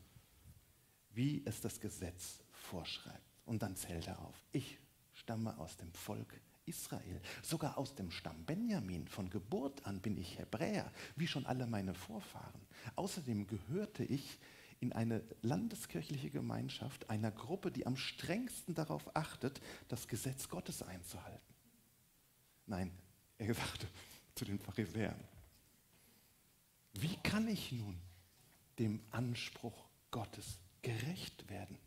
wie 1.12 1.42
es 1.46 1.60
das 1.60 1.80
Gesetz 1.80 2.40
vorschreibt. 2.50 3.18
Und 3.46 3.62
dann 3.62 3.76
zählt 3.76 4.08
er 4.08 4.20
auf, 4.20 4.34
ich 4.52 4.78
stamme 5.12 5.56
aus 5.58 5.76
dem 5.76 5.92
Volk 5.92 6.40
Israel, 6.66 7.20
sogar 7.42 7.78
aus 7.78 7.94
dem 7.94 8.10
Stamm 8.10 8.44
Benjamin. 8.44 9.06
Von 9.08 9.30
Geburt 9.30 9.84
an 9.86 10.00
bin 10.00 10.16
ich 10.16 10.38
Hebräer, 10.38 10.90
wie 11.16 11.26
schon 11.26 11.46
alle 11.46 11.66
meine 11.66 11.94
Vorfahren. 11.94 12.60
Außerdem 12.96 13.46
gehörte 13.46 14.04
ich 14.04 14.38
in 14.80 14.92
eine 14.94 15.22
landeskirchliche 15.42 16.30
Gemeinschaft 16.30 17.10
einer 17.10 17.30
Gruppe, 17.30 17.70
die 17.70 17.86
am 17.86 17.96
strengsten 17.96 18.74
darauf 18.74 19.14
achtet, 19.14 19.60
das 19.88 20.08
Gesetz 20.08 20.48
Gottes 20.48 20.82
einzuhalten. 20.82 21.54
Nein, 22.66 22.90
er 23.38 23.54
sagte 23.54 23.86
zu 24.34 24.44
den 24.46 24.58
Pharisäern, 24.58 25.22
wie 26.94 27.16
kann 27.22 27.46
ich 27.46 27.72
nun 27.72 28.00
dem 28.78 29.00
Anspruch 29.10 29.88
Gottes 30.10 30.58
gerecht 30.82 31.48
werden? 31.50 31.78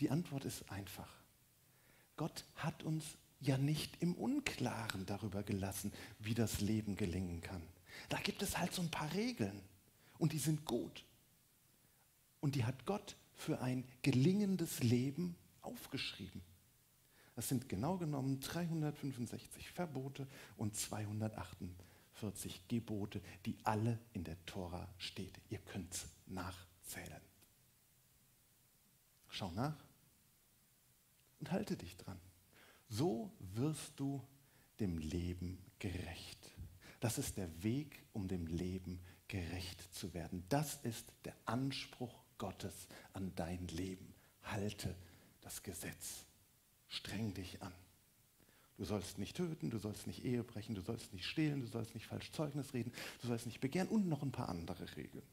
Die 0.00 0.10
Antwort 0.10 0.44
ist 0.44 0.70
einfach. 0.70 1.08
Gott 2.16 2.44
hat 2.56 2.82
uns 2.82 3.04
ja 3.40 3.58
nicht 3.58 4.02
im 4.02 4.14
Unklaren 4.14 5.06
darüber 5.06 5.42
gelassen, 5.42 5.92
wie 6.18 6.34
das 6.34 6.60
Leben 6.60 6.96
gelingen 6.96 7.40
kann. 7.40 7.62
Da 8.08 8.18
gibt 8.18 8.42
es 8.42 8.58
halt 8.58 8.72
so 8.72 8.82
ein 8.82 8.90
paar 8.90 9.12
Regeln 9.14 9.60
und 10.18 10.32
die 10.32 10.38
sind 10.38 10.64
gut. 10.64 11.04
Und 12.44 12.56
die 12.56 12.66
hat 12.66 12.84
Gott 12.84 13.16
für 13.32 13.62
ein 13.62 13.88
gelingendes 14.02 14.82
Leben 14.82 15.34
aufgeschrieben. 15.62 16.42
Das 17.36 17.48
sind 17.48 17.70
genau 17.70 17.96
genommen 17.96 18.38
365 18.38 19.70
Verbote 19.70 20.28
und 20.58 20.76
248 20.76 22.68
Gebote, 22.68 23.22
die 23.46 23.56
alle 23.62 23.98
in 24.12 24.24
der 24.24 24.36
Tora 24.44 24.86
steht. 24.98 25.40
Ihr 25.48 25.60
könnt 25.60 25.94
es 25.94 26.04
nachzählen. 26.26 27.22
Schau 29.30 29.50
nach 29.52 29.82
und 31.40 31.50
halte 31.50 31.78
dich 31.78 31.96
dran. 31.96 32.20
So 32.90 33.32
wirst 33.54 33.98
du 33.98 34.22
dem 34.80 34.98
Leben 34.98 35.64
gerecht. 35.78 36.50
Das 37.00 37.16
ist 37.16 37.38
der 37.38 37.62
Weg, 37.62 38.04
um 38.12 38.28
dem 38.28 38.46
Leben 38.46 39.00
gerecht 39.28 39.94
zu 39.94 40.12
werden. 40.12 40.44
Das 40.50 40.74
ist 40.82 41.10
der 41.24 41.34
Anspruch 41.46 42.23
Gottes 42.38 42.88
an 43.12 43.32
dein 43.36 43.66
Leben. 43.68 44.14
Halte 44.42 44.94
das 45.40 45.62
Gesetz. 45.62 46.24
Streng 46.88 47.34
dich 47.34 47.62
an. 47.62 47.72
Du 48.76 48.84
sollst 48.84 49.18
nicht 49.18 49.36
töten, 49.36 49.70
du 49.70 49.78
sollst 49.78 50.06
nicht 50.06 50.24
Ehe 50.24 50.42
brechen, 50.42 50.74
du 50.74 50.80
sollst 50.80 51.12
nicht 51.12 51.26
stehlen, 51.26 51.60
du 51.60 51.66
sollst 51.66 51.94
nicht 51.94 52.06
falsch 52.06 52.32
Zeugnis 52.32 52.74
reden, 52.74 52.92
du 53.22 53.28
sollst 53.28 53.46
nicht 53.46 53.60
begehren 53.60 53.88
und 53.88 54.08
noch 54.08 54.22
ein 54.22 54.32
paar 54.32 54.48
andere 54.48 54.96
Regeln. 54.96 55.24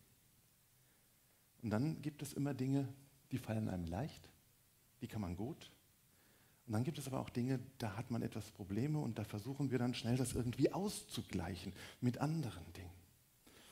Und 1.63 1.71
dann 1.71 2.01
gibt 2.01 2.21
es 2.21 2.33
immer 2.33 2.53
Dinge, 2.53 2.87
die 3.31 3.39
fallen 3.39 3.67
einem 3.67 3.85
leicht, 3.85 4.29
die 5.01 5.07
kann 5.07 5.21
man 5.21 5.35
gut. 5.35 5.71
Und 6.67 6.73
dann 6.73 6.83
gibt 6.83 6.99
es 6.99 7.07
aber 7.07 7.19
auch 7.19 7.29
Dinge, 7.29 7.59
da 7.79 7.97
hat 7.97 8.11
man 8.11 8.21
etwas 8.21 8.51
Probleme 8.51 8.99
und 8.99 9.17
da 9.17 9.23
versuchen 9.23 9.71
wir 9.71 9.79
dann 9.79 9.95
schnell 9.95 10.17
das 10.17 10.33
irgendwie 10.33 10.71
auszugleichen 10.71 11.73
mit 11.99 12.19
anderen 12.19 12.63
Dingen. 12.73 12.91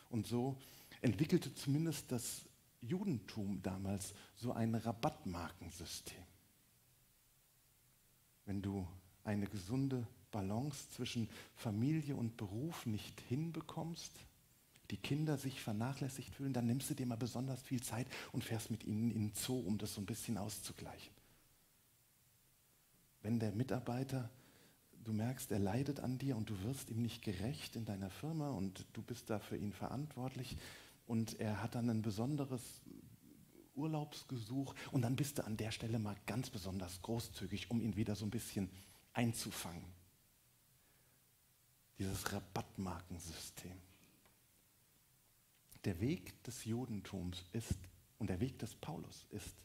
Und 0.09 0.25
so 0.25 0.57
entwickelte 1.01 1.53
zumindest 1.53 2.11
das 2.11 2.41
Judentum 2.81 3.61
damals 3.61 4.13
so 4.35 4.53
ein 4.53 4.75
Rabattmarkensystem. 4.75 6.23
Wenn 8.45 8.61
du 8.61 8.87
eine 9.23 9.47
gesunde 9.47 10.07
Balance 10.31 10.89
zwischen 10.91 11.29
Familie 11.55 12.15
und 12.15 12.37
Beruf 12.37 12.85
nicht 12.85 13.19
hinbekommst, 13.21 14.11
die 14.91 14.97
Kinder 14.97 15.37
sich 15.37 15.61
vernachlässigt 15.61 16.33
fühlen, 16.33 16.53
dann 16.53 16.65
nimmst 16.65 16.89
du 16.89 16.95
dir 16.95 17.05
mal 17.05 17.15
besonders 17.15 17.61
viel 17.61 17.81
Zeit 17.81 18.07
und 18.31 18.43
fährst 18.43 18.71
mit 18.71 18.83
ihnen 18.83 19.11
in 19.11 19.27
den 19.27 19.33
Zoo, 19.35 19.59
um 19.59 19.77
das 19.77 19.93
so 19.93 20.01
ein 20.01 20.05
bisschen 20.05 20.37
auszugleichen. 20.37 21.13
wenn 23.21 23.39
der 23.39 23.51
Mitarbeiter, 23.51 24.29
du 25.03 25.11
merkst, 25.13 25.51
er 25.51 25.59
leidet 25.59 25.99
an 25.99 26.17
dir 26.17 26.37
und 26.37 26.49
du 26.49 26.63
wirst 26.63 26.89
ihm 26.89 27.01
nicht 27.01 27.21
gerecht 27.21 27.75
in 27.75 27.85
deiner 27.85 28.09
Firma 28.09 28.49
und 28.49 28.85
du 28.93 29.01
bist 29.01 29.29
da 29.29 29.39
für 29.39 29.57
ihn 29.57 29.73
verantwortlich 29.73 30.57
und 31.09 31.39
er 31.39 31.63
hat 31.63 31.73
dann 31.73 31.89
ein 31.89 32.03
besonderes 32.03 32.61
Urlaubsgesuch 33.73 34.75
und 34.91 35.01
dann 35.01 35.15
bist 35.15 35.39
du 35.39 35.43
an 35.43 35.57
der 35.57 35.71
Stelle 35.71 35.97
mal 35.97 36.15
ganz 36.27 36.51
besonders 36.51 37.01
großzügig, 37.01 37.71
um 37.71 37.81
ihn 37.81 37.95
wieder 37.95 38.15
so 38.15 38.27
ein 38.27 38.29
bisschen 38.29 38.69
einzufangen. 39.13 39.83
Dieses 41.97 42.31
Rabattmarkensystem. 42.31 43.75
Der 45.83 45.99
Weg 45.99 46.43
des 46.43 46.65
Judentums 46.65 47.43
ist, 47.53 47.79
und 48.19 48.29
der 48.29 48.39
Weg 48.39 48.59
des 48.59 48.75
Paulus 48.75 49.25
ist, 49.31 49.55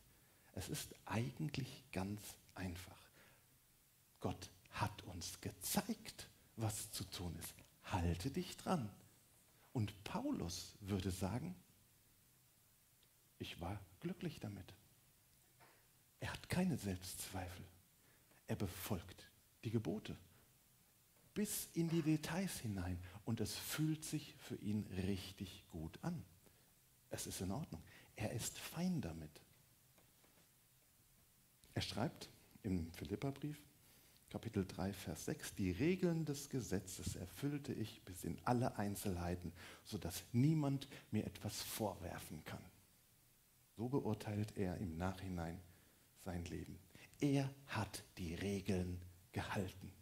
es 0.54 0.70
ist 0.70 0.94
eigentlich 1.04 1.84
ganz 1.92 2.22
einfach. 2.54 3.10
Gott 4.20 4.48
hat 4.70 5.02
uns 5.02 5.42
gezeigt, 5.42 6.30
was 6.56 6.90
zu 6.90 7.04
tun 7.04 7.36
ist. 7.38 7.52
Halte 7.82 8.30
dich 8.30 8.56
dran. 8.56 8.88
Und 9.74 10.02
Paulus 10.04 10.74
würde 10.80 11.10
sagen, 11.10 11.54
ich 13.38 13.60
war 13.60 13.78
glücklich 14.00 14.40
damit. 14.40 14.72
Er 16.20 16.32
hat 16.32 16.48
keine 16.48 16.78
Selbstzweifel. 16.78 17.66
Er 18.46 18.56
befolgt 18.56 19.28
die 19.64 19.70
Gebote 19.70 20.16
bis 21.34 21.68
in 21.74 21.88
die 21.88 22.02
Details 22.02 22.60
hinein 22.60 22.98
und 23.24 23.40
es 23.40 23.54
fühlt 23.56 24.04
sich 24.04 24.34
für 24.38 24.54
ihn 24.56 24.86
richtig 25.06 25.64
gut 25.70 25.98
an. 26.02 26.24
Es 27.10 27.26
ist 27.26 27.40
in 27.40 27.50
Ordnung. 27.50 27.82
Er 28.16 28.30
ist 28.30 28.58
fein 28.58 29.00
damit. 29.00 29.40
Er 31.74 31.82
schreibt 31.82 32.28
im 32.62 32.90
Philipperbrief, 32.92 33.58
Kapitel 34.34 34.66
3, 34.66 34.92
Vers 34.92 35.26
6, 35.26 35.54
die 35.54 35.70
Regeln 35.70 36.24
des 36.24 36.48
Gesetzes 36.48 37.14
erfüllte 37.14 37.72
ich 37.72 38.02
bis 38.02 38.24
in 38.24 38.36
alle 38.42 38.76
Einzelheiten, 38.78 39.52
sodass 39.84 40.24
niemand 40.32 40.88
mir 41.12 41.24
etwas 41.24 41.62
vorwerfen 41.62 42.44
kann. 42.44 42.64
So 43.76 43.88
beurteilt 43.88 44.56
er 44.56 44.76
im 44.78 44.96
Nachhinein 44.96 45.60
sein 46.24 46.44
Leben. 46.46 46.80
Er 47.20 47.48
hat 47.68 48.02
die 48.18 48.34
Regeln 48.34 49.00
gehalten. 49.30 49.92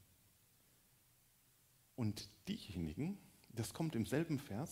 Und 1.95 2.27
diejenigen, 2.49 3.19
das 3.51 3.75
kommt 3.75 3.95
im 3.95 4.07
selben 4.07 4.39
Vers, 4.39 4.71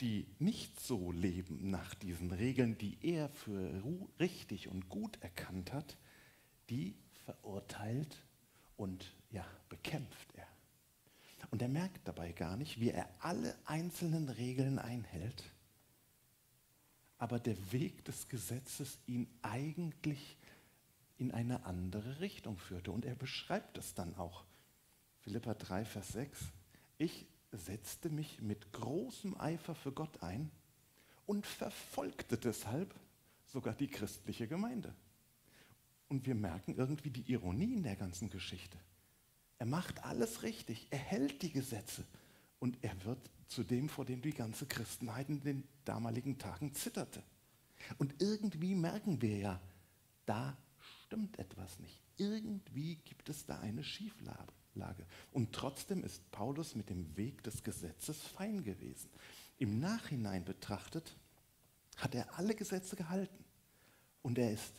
die 0.00 0.26
nicht 0.40 0.80
so 0.80 1.12
leben 1.12 1.70
nach 1.70 1.94
diesen 1.94 2.32
Regeln, 2.32 2.76
die 2.76 2.98
er 3.02 3.28
für 3.28 3.84
richtig 4.18 4.66
und 4.66 4.88
gut 4.88 5.16
erkannt 5.22 5.72
hat, 5.72 5.96
die 6.70 6.96
verurteilt 7.24 8.18
und 8.80 9.12
ja, 9.30 9.44
bekämpft 9.68 10.34
er. 10.36 10.46
Und 11.50 11.60
er 11.60 11.68
merkt 11.68 12.08
dabei 12.08 12.32
gar 12.32 12.56
nicht, 12.56 12.80
wie 12.80 12.90
er 12.90 13.08
alle 13.18 13.54
einzelnen 13.66 14.30
Regeln 14.30 14.78
einhält, 14.78 15.44
aber 17.18 17.38
der 17.38 17.72
Weg 17.72 18.06
des 18.06 18.28
Gesetzes 18.28 18.98
ihn 19.06 19.28
eigentlich 19.42 20.38
in 21.18 21.30
eine 21.32 21.66
andere 21.66 22.20
Richtung 22.20 22.56
führte. 22.56 22.90
Und 22.90 23.04
er 23.04 23.14
beschreibt 23.14 23.76
es 23.76 23.92
dann 23.92 24.14
auch. 24.16 24.44
Philippa 25.18 25.52
3, 25.52 25.84
Vers 25.84 26.08
6. 26.12 26.40
Ich 26.96 27.26
setzte 27.52 28.08
mich 28.08 28.40
mit 28.40 28.72
großem 28.72 29.38
Eifer 29.38 29.74
für 29.74 29.92
Gott 29.92 30.22
ein 30.22 30.50
und 31.26 31.46
verfolgte 31.46 32.38
deshalb 32.38 32.94
sogar 33.44 33.74
die 33.74 33.88
christliche 33.88 34.48
Gemeinde. 34.48 34.94
Und 36.10 36.26
wir 36.26 36.34
merken 36.34 36.74
irgendwie 36.74 37.10
die 37.10 37.32
Ironie 37.32 37.72
in 37.72 37.84
der 37.84 37.94
ganzen 37.94 38.28
Geschichte. 38.30 38.76
Er 39.58 39.66
macht 39.66 40.02
alles 40.04 40.42
richtig, 40.42 40.88
er 40.90 40.98
hält 40.98 41.40
die 41.42 41.52
Gesetze 41.52 42.04
und 42.58 42.76
er 42.82 43.04
wird 43.04 43.30
zu 43.46 43.62
dem, 43.62 43.88
vor 43.88 44.04
dem 44.04 44.20
die 44.20 44.32
ganze 44.32 44.66
Christenheit 44.66 45.28
in 45.28 45.40
den 45.40 45.64
damaligen 45.84 46.36
Tagen 46.36 46.74
zitterte. 46.74 47.22
Und 47.98 48.20
irgendwie 48.20 48.74
merken 48.74 49.22
wir 49.22 49.38
ja, 49.38 49.60
da 50.26 50.56
stimmt 51.04 51.38
etwas 51.38 51.78
nicht. 51.78 52.00
Irgendwie 52.16 52.96
gibt 52.96 53.28
es 53.28 53.46
da 53.46 53.60
eine 53.60 53.84
Schieflage. 53.84 55.06
Und 55.30 55.52
trotzdem 55.52 56.02
ist 56.02 56.28
Paulus 56.32 56.74
mit 56.74 56.90
dem 56.90 57.16
Weg 57.16 57.42
des 57.44 57.62
Gesetzes 57.62 58.20
fein 58.22 58.64
gewesen. 58.64 59.10
Im 59.58 59.78
Nachhinein 59.78 60.44
betrachtet 60.44 61.16
hat 61.96 62.14
er 62.16 62.36
alle 62.36 62.54
Gesetze 62.56 62.96
gehalten. 62.96 63.44
Und 64.22 64.38
er 64.38 64.52
ist 64.52 64.72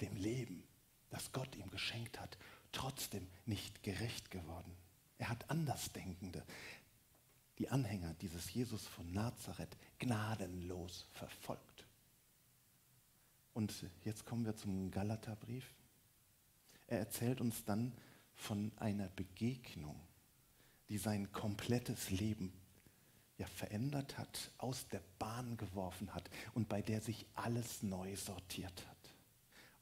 dem 0.00 0.16
Leben, 0.16 0.64
das 1.10 1.32
Gott 1.32 1.54
ihm 1.56 1.70
geschenkt 1.70 2.20
hat, 2.20 2.36
trotzdem 2.72 3.26
nicht 3.46 3.82
gerecht 3.82 4.30
geworden. 4.30 4.76
Er 5.18 5.30
hat 5.30 5.50
Andersdenkende, 5.50 6.44
die 7.58 7.68
Anhänger 7.70 8.14
dieses 8.14 8.52
Jesus 8.52 8.86
von 8.86 9.10
Nazareth, 9.12 9.76
gnadenlos 9.98 11.06
verfolgt. 11.12 11.86
Und 13.54 13.72
jetzt 14.04 14.26
kommen 14.26 14.44
wir 14.44 14.54
zum 14.56 14.90
Galaterbrief. 14.90 15.64
Er 16.86 16.98
erzählt 16.98 17.40
uns 17.40 17.64
dann 17.64 17.94
von 18.34 18.70
einer 18.76 19.08
Begegnung, 19.08 19.98
die 20.90 20.98
sein 20.98 21.32
komplettes 21.32 22.10
Leben 22.10 22.52
ja 23.38 23.46
verändert 23.46 24.18
hat, 24.18 24.52
aus 24.58 24.86
der 24.88 25.02
Bahn 25.18 25.56
geworfen 25.56 26.14
hat 26.14 26.28
und 26.54 26.68
bei 26.68 26.82
der 26.82 27.00
sich 27.00 27.26
alles 27.34 27.82
neu 27.82 28.14
sortiert 28.16 28.86
hat. 28.86 28.95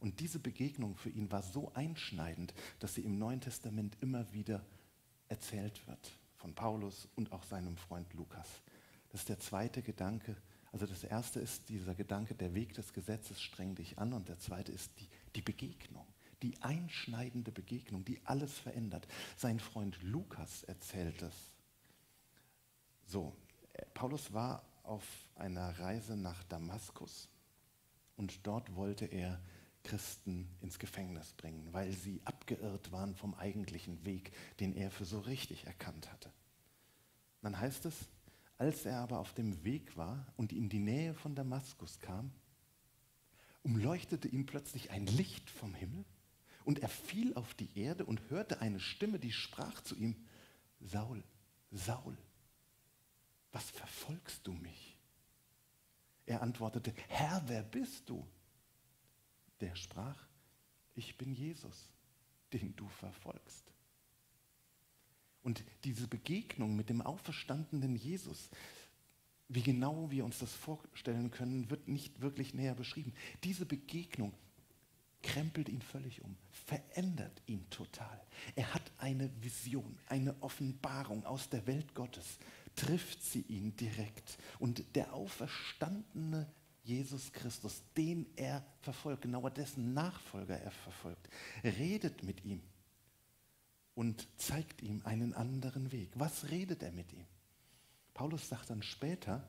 Und 0.04 0.20
diese 0.20 0.38
Begegnung 0.38 0.96
für 0.96 1.08
ihn 1.08 1.32
war 1.32 1.40
so 1.40 1.72
einschneidend, 1.72 2.52
dass 2.78 2.92
sie 2.92 3.00
im 3.00 3.18
Neuen 3.18 3.40
Testament 3.40 3.96
immer 4.02 4.30
wieder 4.34 4.62
erzählt 5.28 5.80
wird 5.88 6.12
von 6.36 6.54
Paulus 6.54 7.08
und 7.16 7.32
auch 7.32 7.42
seinem 7.42 7.78
Freund 7.78 8.12
Lukas. 8.12 8.46
Das 9.08 9.22
ist 9.22 9.30
der 9.30 9.40
zweite 9.40 9.80
Gedanke. 9.80 10.36
Also 10.72 10.84
das 10.84 11.04
erste 11.04 11.40
ist 11.40 11.70
dieser 11.70 11.94
Gedanke, 11.94 12.34
der 12.34 12.52
Weg 12.52 12.74
des 12.74 12.92
Gesetzes 12.92 13.40
strengt 13.40 13.78
dich 13.78 13.98
an 13.98 14.12
und 14.12 14.28
der 14.28 14.38
zweite 14.38 14.72
ist 14.72 14.90
die, 15.00 15.08
die 15.36 15.40
Begegnung, 15.40 16.06
die 16.42 16.60
einschneidende 16.60 17.50
Begegnung, 17.50 18.04
die 18.04 18.20
alles 18.26 18.58
verändert. 18.58 19.08
Sein 19.38 19.58
Freund 19.58 19.96
Lukas 20.02 20.64
erzählt 20.64 21.22
es. 21.22 21.34
So, 23.06 23.34
Paulus 23.94 24.34
war 24.34 24.66
auf 24.82 25.06
einer 25.36 25.78
Reise 25.78 26.14
nach 26.14 26.44
Damaskus 26.44 27.30
und 28.16 28.46
dort 28.46 28.76
wollte 28.76 29.06
er 29.06 29.40
Christen 29.84 30.48
ins 30.60 30.78
Gefängnis 30.78 31.32
bringen, 31.34 31.72
weil 31.72 31.92
sie 31.92 32.20
abgeirrt 32.24 32.90
waren 32.90 33.14
vom 33.14 33.34
eigentlichen 33.34 34.04
Weg, 34.04 34.32
den 34.58 34.74
er 34.74 34.90
für 34.90 35.04
so 35.04 35.20
richtig 35.20 35.66
erkannt 35.66 36.10
hatte. 36.10 36.32
Dann 37.42 37.58
heißt 37.58 37.86
es, 37.86 37.94
als 38.58 38.86
er 38.86 38.98
aber 39.00 39.18
auf 39.18 39.34
dem 39.34 39.62
Weg 39.64 39.96
war 39.96 40.26
und 40.36 40.52
in 40.52 40.68
die 40.68 40.80
Nähe 40.80 41.14
von 41.14 41.34
Damaskus 41.34 42.00
kam, 42.00 42.32
umleuchtete 43.62 44.28
ihm 44.28 44.46
plötzlich 44.46 44.90
ein 44.90 45.06
Licht 45.06 45.50
vom 45.50 45.74
Himmel 45.74 46.04
und 46.64 46.78
er 46.78 46.88
fiel 46.88 47.34
auf 47.34 47.54
die 47.54 47.68
Erde 47.78 48.06
und 48.06 48.30
hörte 48.30 48.60
eine 48.60 48.80
Stimme, 48.80 49.18
die 49.18 49.32
sprach 49.32 49.82
zu 49.82 49.96
ihm, 49.96 50.16
Saul, 50.80 51.22
Saul, 51.70 52.16
was 53.52 53.70
verfolgst 53.70 54.46
du 54.46 54.52
mich? 54.52 54.98
Er 56.26 56.42
antwortete, 56.42 56.94
Herr, 57.08 57.42
wer 57.46 57.62
bist 57.62 58.08
du? 58.08 58.26
Der 59.64 59.74
sprach, 59.76 60.28
ich 60.94 61.16
bin 61.16 61.32
Jesus, 61.32 61.88
den 62.52 62.76
du 62.76 62.86
verfolgst. 62.86 63.72
Und 65.42 65.64
diese 65.84 66.06
Begegnung 66.06 66.76
mit 66.76 66.90
dem 66.90 67.00
auferstandenen 67.00 67.96
Jesus, 67.96 68.50
wie 69.48 69.62
genau 69.62 70.10
wir 70.10 70.26
uns 70.26 70.38
das 70.38 70.52
vorstellen 70.52 71.30
können, 71.30 71.70
wird 71.70 71.88
nicht 71.88 72.20
wirklich 72.20 72.52
näher 72.52 72.74
beschrieben. 72.74 73.14
Diese 73.42 73.64
Begegnung 73.64 74.34
krempelt 75.22 75.70
ihn 75.70 75.80
völlig 75.80 76.20
um, 76.20 76.36
verändert 76.50 77.40
ihn 77.46 77.68
total. 77.70 78.20
Er 78.56 78.74
hat 78.74 78.92
eine 78.98 79.30
Vision, 79.42 79.98
eine 80.08 80.34
Offenbarung 80.42 81.24
aus 81.24 81.48
der 81.48 81.66
Welt 81.66 81.94
Gottes, 81.94 82.38
trifft 82.76 83.22
sie 83.22 83.46
ihn 83.48 83.74
direkt. 83.76 84.36
Und 84.58 84.94
der 84.94 85.14
auferstandene 85.14 86.52
Jesus 86.84 87.32
Christus, 87.32 87.82
den 87.96 88.26
er 88.36 88.64
verfolgt, 88.82 89.22
genauer 89.22 89.50
dessen 89.50 89.94
Nachfolger 89.94 90.58
er 90.58 90.70
verfolgt, 90.70 91.28
redet 91.64 92.22
mit 92.22 92.44
ihm 92.44 92.62
und 93.94 94.28
zeigt 94.36 94.82
ihm 94.82 95.00
einen 95.04 95.32
anderen 95.34 95.90
Weg. 95.92 96.10
Was 96.14 96.50
redet 96.50 96.82
er 96.82 96.92
mit 96.92 97.12
ihm? 97.12 97.26
Paulus 98.12 98.48
sagt 98.48 98.70
dann 98.70 98.82
später, 98.82 99.48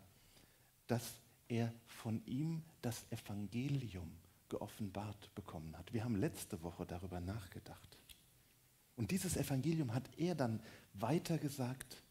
dass 0.87 1.19
er 1.49 1.73
von 1.85 2.25
ihm 2.25 2.63
das 2.81 3.05
Evangelium 3.11 4.11
geoffenbart 4.49 5.33
bekommen 5.35 5.77
hat. 5.77 5.91
Wir 5.93 6.03
haben 6.03 6.15
letzte 6.15 6.61
Woche 6.63 6.85
darüber 6.85 7.19
nachgedacht. 7.19 7.97
Und 8.95 9.11
dieses 9.11 9.35
Evangelium 9.35 9.93
hat 9.93 10.09
er 10.17 10.35
dann 10.35 10.61
weitergesagt 10.93 12.01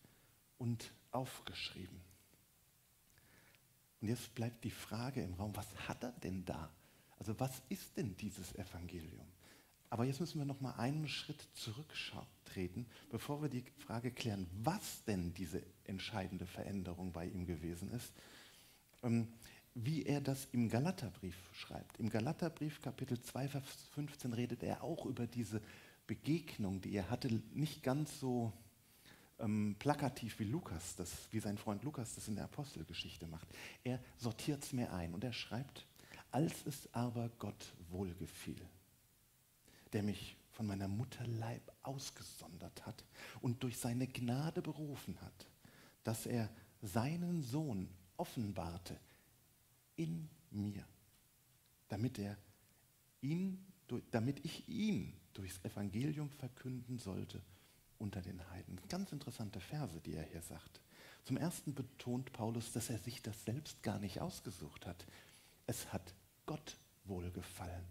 und 0.59 0.93
aufgeschrieben. 1.11 2.04
Und 4.05 4.11
jetzt 4.11 4.35
bleibt 4.35 4.63
die 4.65 4.71
Frage 4.71 5.23
im 5.23 5.33
Raum, 5.33 5.57
was 5.57 5.67
hat 5.89 6.05
er 6.05 6.13
denn 6.13 6.45
da? 6.45 6.69
Also 7.19 7.41
was 7.41 7.63
ist 7.71 7.97
denn 7.97 8.15
dieses 8.19 8.55
Evangelium? 8.55 9.27
Aber 9.89 10.05
jetzt 10.05 10.21
müssen 10.21 10.39
wir 10.39 10.45
noch 10.45 10.61
mal 10.61 10.75
einen 10.75 11.09
Schritt 11.09 11.43
zurücktreten, 11.55 12.85
bevor 13.09 13.41
wir 13.41 13.49
die 13.49 13.65
Frage 13.79 14.11
klären, 14.11 14.47
was 14.63 15.03
denn 15.05 15.33
diese 15.33 15.63
entscheidende 15.85 16.45
Veränderung 16.45 17.13
bei 17.13 17.25
ihm 17.29 17.47
gewesen 17.47 17.91
ist. 17.93 18.13
Ähm, 19.03 19.29
wie 19.73 20.03
er 20.03 20.21
das 20.21 20.49
im 20.53 20.69
Galaterbrief 20.69 21.37
schreibt. 21.55 21.99
Im 21.99 22.11
Galaterbrief 22.11 22.83
Kapitel 22.83 23.19
2, 23.19 23.49
Vers 23.49 23.89
15 23.95 24.35
redet 24.35 24.63
er 24.63 24.85
auch 24.85 25.07
über 25.07 25.27
diese 25.27 25.63
Begegnung, 26.07 26.83
die 26.83 26.93
er 26.93 27.09
hatte, 27.09 27.41
nicht 27.55 27.83
ganz 27.83 28.21
so 28.21 28.53
ähm, 29.39 29.77
plakativ 29.79 30.39
wie 30.39 30.45
Lukas, 30.45 30.97
das, 30.97 31.13
wie 31.31 31.41
sein 31.41 31.59
Freund 31.59 31.83
Lukas 31.83 32.15
das 32.15 32.29
in 32.29 32.37
der 32.37 32.45
Apostelgeschichte 32.45 33.27
macht. 33.27 33.49
Er 33.83 34.01
sortiert 34.17 34.65
es 34.65 34.73
mir 34.73 34.93
ein 34.93 35.15
und 35.15 35.25
er 35.25 35.33
schreibt, 35.33 35.87
als 36.31 36.67
es 36.67 36.93
aber 36.93 37.31
Gott 37.39 37.75
wohlgefiel, 37.91 38.61
der 39.93 40.03
mich 40.03 40.37
von 40.53 40.67
meiner 40.67 40.89
Mutterleib 40.89 41.63
ausgesondert 41.83 42.87
hat 42.87 43.05
und 43.41 43.63
durch 43.63 43.79
seine 43.79 44.07
Gnade 44.07 44.63
berufen 44.63 45.21
hat, 45.21 45.47
dass 46.05 46.27
er 46.27 46.49
seinen 46.81 47.43
Sohn 47.43 47.89
offenbarte 48.17 48.99
in 49.97 50.29
mir, 50.51 50.85
damit 51.89 52.19
er 52.19 52.37
ihn, 53.21 53.65
damit 54.11 54.45
ich 54.45 54.69
ihn 54.69 55.13
durchs 55.33 55.65
Evangelium 55.65 56.31
verkünden 56.31 56.99
sollte 56.99 57.43
unter 57.99 58.21
den 58.23 58.49
Heiden. 58.51 58.81
Ganz 58.89 59.13
interessante 59.13 59.61
Verse, 59.61 60.01
die 60.01 60.15
er 60.15 60.25
hier 60.25 60.43
sagt. 60.43 60.81
Zum 61.25 61.37
ersten 61.37 61.75
betont 61.75 62.33
Paulus, 62.33 62.73
dass 62.73 62.91
er 62.91 62.99
sich 62.99 63.23
das 63.23 63.45
selbst 63.45 63.83
gar 63.83 63.99
nicht 63.99 64.21
ausgesucht 64.21 64.87
hat. 64.87 65.07
Es 65.67 65.93
hat 65.93 66.15
Gott 66.47 66.77
wohlgefallen. 67.05 67.85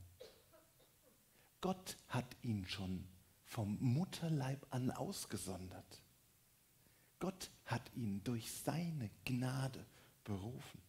Gott 1.62 1.98
hat 2.10 2.36
ihn 2.42 2.66
schon 2.68 3.08
vom 3.46 3.78
Mutterleib 3.80 4.66
an 4.70 4.92
ausgesondert. 4.92 6.02
Gott 7.20 7.50
hat 7.66 7.90
ihn 7.96 8.24
durch 8.24 8.52
seine 8.52 9.10
Gnade 9.26 9.86
berufen. 10.24 10.82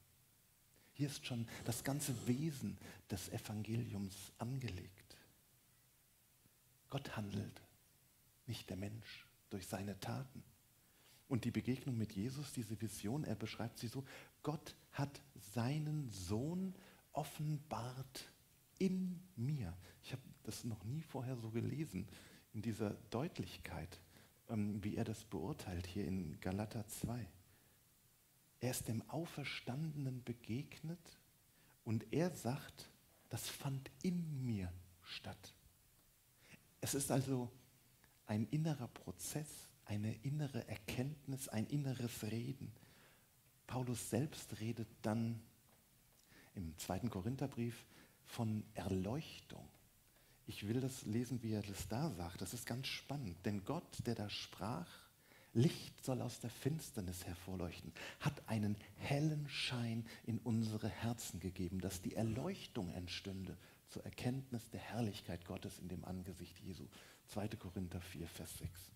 Hier 0.95 1.09
ist 1.09 1.27
schon 1.27 1.47
das 1.65 1.85
ganze 1.85 2.27
Wesen 2.27 2.79
des 3.11 3.29
Evangeliums 3.29 4.33
angelegt. 4.39 5.17
Gott 6.91 7.17
handelt, 7.17 7.61
nicht 8.47 8.69
der 8.71 8.77
Mensch, 8.77 9.27
durch 9.51 9.67
seine 9.67 9.99
Taten. 10.01 10.43
Und 11.29 11.45
die 11.45 11.51
Begegnung 11.51 11.97
mit 11.97 12.13
Jesus, 12.13 12.53
diese 12.53 12.81
Vision, 12.81 13.25
er 13.25 13.35
beschreibt 13.35 13.79
sie 13.79 13.89
so, 13.89 14.05
Gott 14.43 14.75
hat 14.93 15.23
seinen 15.55 16.09
Sohn 16.11 16.75
offenbart 17.13 18.31
in 18.79 19.21
mir. 19.37 19.77
Ich 20.03 20.13
habe 20.13 20.23
das 20.43 20.65
noch 20.65 20.85
nie 20.85 21.03
vorher 21.03 21.37
so 21.37 21.51
gelesen, 21.51 22.07
in 22.53 22.63
dieser 22.63 22.91
Deutlichkeit, 23.11 24.01
ähm, 24.49 24.83
wie 24.85 24.97
er 24.97 25.05
das 25.05 25.25
beurteilt 25.25 25.87
hier 25.87 26.07
in 26.07 26.39
Galater 26.41 26.87
2. 26.87 27.27
Er 28.61 28.71
ist 28.71 28.89
dem 28.89 29.03
Auferstandenen 29.11 30.23
begegnet 30.25 31.19
und 31.85 32.07
er 32.13 32.31
sagt, 32.31 32.91
das 33.29 33.49
fand 33.49 33.91
in 34.03 34.45
mir 34.45 34.73
statt. 35.03 35.55
Es 36.81 36.95
ist 36.95 37.11
also 37.11 37.51
ein 38.27 38.47
innerer 38.51 38.89
Prozess, 38.89 39.49
eine 39.85 40.15
innere 40.23 40.67
Erkenntnis, 40.69 41.49
ein 41.49 41.67
inneres 41.67 42.23
Reden. 42.25 42.73
Paulus 43.67 44.11
selbst 44.11 44.61
redet 44.61 44.89
dann 45.03 45.41
im 46.55 46.77
zweiten 46.79 47.11
Korintherbrief 47.11 47.85
von 48.25 48.65
Erleuchtung. 48.75 49.69
Ich 50.47 50.69
will 50.69 50.81
das 50.81 51.05
lesen, 51.05 51.43
wie 51.43 51.53
er 51.53 51.63
das 51.63 51.89
da 51.89 52.11
sagt. 52.11 52.41
Das 52.41 52.53
ist 52.55 52.67
ganz 52.67 52.87
spannend. 52.87 53.37
Denn 53.45 53.65
Gott, 53.65 54.07
der 54.07 54.15
da 54.15 54.29
sprach, 54.29 54.89
Licht 55.55 56.05
soll 56.05 56.21
aus 56.21 56.41
der 56.41 56.51
Finsternis 56.51 57.25
hervorleuchten, 57.25 57.93
hat 58.21 58.49
einen 58.49 58.77
hellen 58.97 59.49
Schein 59.49 60.05
in 60.27 60.39
unsere 60.39 60.89
Herzen 60.89 61.41
gegeben, 61.41 61.81
dass 61.81 62.03
die 62.03 62.15
Erleuchtung 62.15 62.91
entstünde 62.91 63.57
zur 63.95 64.05
Erkenntnis 64.05 64.69
der 64.71 64.81
Herrlichkeit 64.81 65.45
Gottes 65.45 65.79
in 65.79 65.87
dem 65.89 66.05
Angesicht 66.05 66.59
Jesu. 66.59 66.89
2. 67.29 67.47
Korinther 67.51 68.01
4, 68.01 68.27
Vers 68.27 68.59
6. 68.59 68.91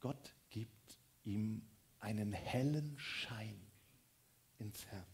Gott 0.00 0.34
gibt 0.50 0.98
ihm 1.22 1.62
einen 2.00 2.32
hellen 2.32 2.98
Schein 2.98 3.60
ins 4.58 4.84
Herz. 4.86 5.06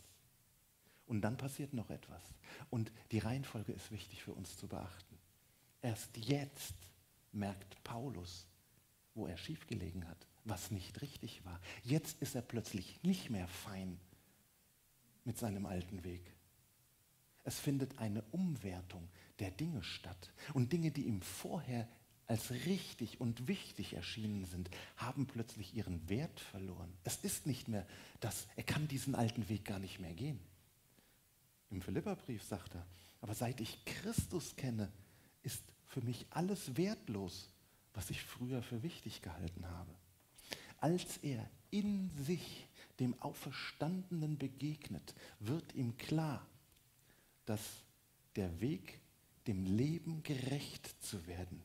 Und 1.07 1.21
dann 1.21 1.37
passiert 1.37 1.75
noch 1.75 1.91
etwas. 1.91 2.23
Und 2.71 2.91
die 3.13 3.19
Reihenfolge 3.19 3.73
ist 3.73 3.91
wichtig 3.91 4.23
für 4.23 4.33
uns 4.33 4.57
zu 4.57 4.69
beachten. 4.69 5.19
Erst 5.83 6.17
jetzt 6.17 6.77
merkt 7.33 7.85
Paulus, 7.85 8.47
wo 9.15 9.27
er 9.27 9.37
schiefgelegen 9.37 10.09
hat, 10.09 10.27
was 10.45 10.71
nicht 10.71 11.03
richtig 11.03 11.45
war. 11.45 11.61
Jetzt 11.83 12.23
ist 12.23 12.35
er 12.35 12.43
plötzlich 12.43 13.03
nicht 13.03 13.29
mehr 13.29 13.49
fein 13.49 14.01
mit 15.25 15.37
seinem 15.37 15.67
alten 15.67 16.05
Weg. 16.05 16.34
Es 17.45 17.61
findet 17.61 17.99
eine 17.99 18.23
Umwertung 18.33 19.09
der 19.39 19.51
Dinge 19.51 19.83
statt. 19.83 20.33
Und 20.55 20.73
Dinge, 20.73 20.91
die 20.91 21.05
ihm 21.05 21.23
vorher 21.23 21.89
als 22.27 22.51
richtig 22.51 23.21
und 23.21 23.49
wichtig 23.49 23.95
erschienen 23.95 24.47
sind, 24.47 24.71
haben 24.97 25.27
plötzlich 25.27 25.75
ihren 25.75 26.09
Wert 26.09 26.41
verloren. 26.41 26.93
Es 27.05 27.17
ist 27.17 27.47
nicht 27.47 27.69
mehr 27.69 27.87
das, 28.21 28.47
er 28.57 28.63
kann 28.63 28.89
diesen 28.89 29.15
alten 29.15 29.49
Weg 29.49 29.65
gar 29.67 29.79
nicht 29.79 30.01
mehr 30.01 30.15
gehen. 30.15 30.41
Im 31.71 31.83
Philipperbrief 31.83 32.43
sagt 32.43 32.75
er, 32.75 32.87
aber 33.21 33.35
seit 33.35 33.61
ich 33.61 33.85
Christus 33.85 34.57
kenne, 34.57 34.91
ist 35.43 35.63
für 35.87 36.01
mich 36.01 36.27
alles 36.31 36.77
wertlos 36.77 37.51
was 37.95 38.11
ich 38.11 38.23
früher 38.23 38.63
für 38.63 38.83
wichtig 38.83 39.23
gehalten 39.23 39.67
habe. 39.67 39.95
Als 40.81 41.19
er 41.19 41.49
in 41.71 42.11
sich 42.27 42.67
dem 43.01 43.21
Auferstandenen 43.23 44.37
begegnet, 44.37 45.15
wird 45.41 45.75
ihm 45.75 45.97
klar, 45.97 46.47
dass 47.47 47.61
der 48.37 48.61
Weg, 48.61 49.01
dem 49.47 49.65
Leben 49.65 50.23
gerecht 50.23 51.03
zu 51.03 51.27
werden, 51.27 51.63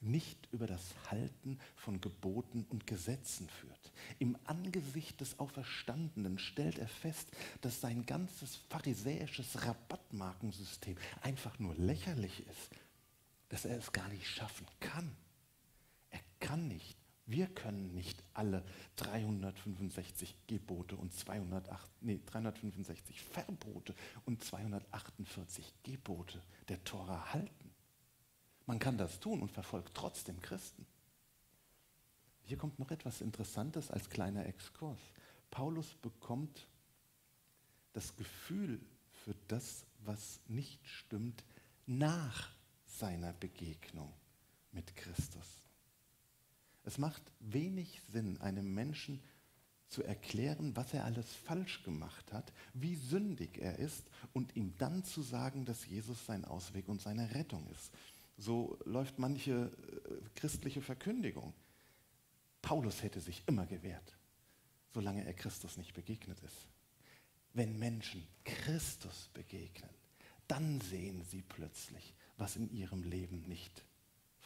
nicht 0.00 0.48
über 0.52 0.68
das 0.68 0.94
Halten 1.10 1.58
von 1.74 2.00
Geboten 2.00 2.64
und 2.68 2.86
Gesetzen 2.86 3.48
führt. 3.48 3.92
Im 4.20 4.38
Angesicht 4.44 5.20
des 5.20 5.40
Auferstandenen 5.40 6.38
stellt 6.38 6.78
er 6.78 6.86
fest, 6.86 7.28
dass 7.62 7.80
sein 7.80 8.06
ganzes 8.06 8.56
pharisäisches 8.68 9.66
Rabattmarkensystem 9.66 10.96
einfach 11.22 11.58
nur 11.58 11.74
lächerlich 11.74 12.46
ist, 12.46 12.70
dass 13.48 13.64
er 13.64 13.78
es 13.78 13.90
gar 13.90 14.08
nicht 14.08 14.26
schaffen 14.26 14.66
kann 14.78 15.16
kann 16.40 16.68
nicht, 16.68 16.97
wir 17.28 17.46
können 17.46 17.94
nicht 17.94 18.24
alle 18.32 18.64
365 18.96 20.34
Gebote 20.46 20.96
und 20.96 21.12
208, 21.12 21.90
nee, 22.00 22.20
365 22.24 23.22
Verbote 23.22 23.94
und 24.24 24.42
248 24.42 25.74
Gebote 25.82 26.42
der 26.68 26.82
Tora 26.84 27.34
halten. 27.34 27.70
Man 28.64 28.78
kann 28.78 28.96
das 28.96 29.20
tun 29.20 29.42
und 29.42 29.52
verfolgt 29.52 29.92
trotzdem 29.94 30.40
Christen. 30.40 30.86
Hier 32.44 32.56
kommt 32.56 32.78
noch 32.78 32.90
etwas 32.90 33.20
Interessantes 33.20 33.90
als 33.90 34.08
kleiner 34.08 34.46
Exkurs. 34.46 34.98
Paulus 35.50 35.94
bekommt 35.96 36.66
das 37.92 38.16
Gefühl 38.16 38.80
für 39.12 39.34
das, 39.48 39.84
was 39.98 40.40
nicht 40.48 40.80
stimmt, 40.86 41.44
nach 41.84 42.50
seiner 42.86 43.34
Begegnung 43.34 44.14
mit 44.72 44.96
Christus. 44.96 45.67
Es 46.88 46.96
macht 46.96 47.22
wenig 47.40 48.00
Sinn, 48.10 48.40
einem 48.40 48.72
Menschen 48.72 49.22
zu 49.88 50.02
erklären, 50.02 50.74
was 50.74 50.94
er 50.94 51.04
alles 51.04 51.34
falsch 51.34 51.82
gemacht 51.82 52.32
hat, 52.32 52.50
wie 52.72 52.94
sündig 52.94 53.58
er 53.58 53.78
ist 53.78 54.06
und 54.32 54.56
ihm 54.56 54.72
dann 54.78 55.04
zu 55.04 55.20
sagen, 55.20 55.66
dass 55.66 55.84
Jesus 55.84 56.24
sein 56.24 56.46
Ausweg 56.46 56.88
und 56.88 57.02
seine 57.02 57.34
Rettung 57.34 57.66
ist. 57.66 57.92
So 58.38 58.78
läuft 58.86 59.18
manche 59.18 59.52
äh, 59.52 60.30
christliche 60.34 60.80
Verkündigung. 60.80 61.52
Paulus 62.62 63.02
hätte 63.02 63.20
sich 63.20 63.42
immer 63.46 63.66
gewehrt, 63.66 64.16
solange 64.94 65.26
er 65.26 65.34
Christus 65.34 65.76
nicht 65.76 65.92
begegnet 65.92 66.40
ist. 66.40 66.68
Wenn 67.52 67.78
Menschen 67.78 68.26
Christus 68.44 69.28
begegnen, 69.34 69.90
dann 70.46 70.80
sehen 70.80 71.22
sie 71.22 71.42
plötzlich, 71.42 72.14
was 72.38 72.56
in 72.56 72.70
ihrem 72.70 73.02
Leben 73.02 73.42
nicht 73.42 73.84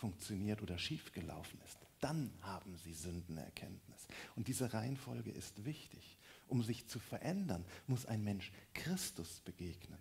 funktioniert 0.03 0.63
oder 0.63 0.79
schiefgelaufen 0.79 1.61
ist 1.65 1.79
dann 2.03 2.33
haben 2.43 2.77
sie 2.77 2.93
Sündenerkenntnis. 2.93 4.09
Und 4.35 4.49
diese 4.49 4.75
Reihenfolge 4.75 5.31
ist 5.31 5.65
wichtig. 5.65 6.19
Um 6.49 6.63
sich 6.63 6.87
zu 6.89 6.99
verändern, 6.99 7.65
muss 7.87 8.05
ein 8.07 8.25
Mensch 8.25 8.53
Christus 8.75 9.41
begegnen. 9.41 10.01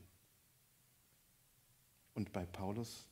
Und 2.16 2.34
bei 2.34 2.46
Paulus 2.46 3.06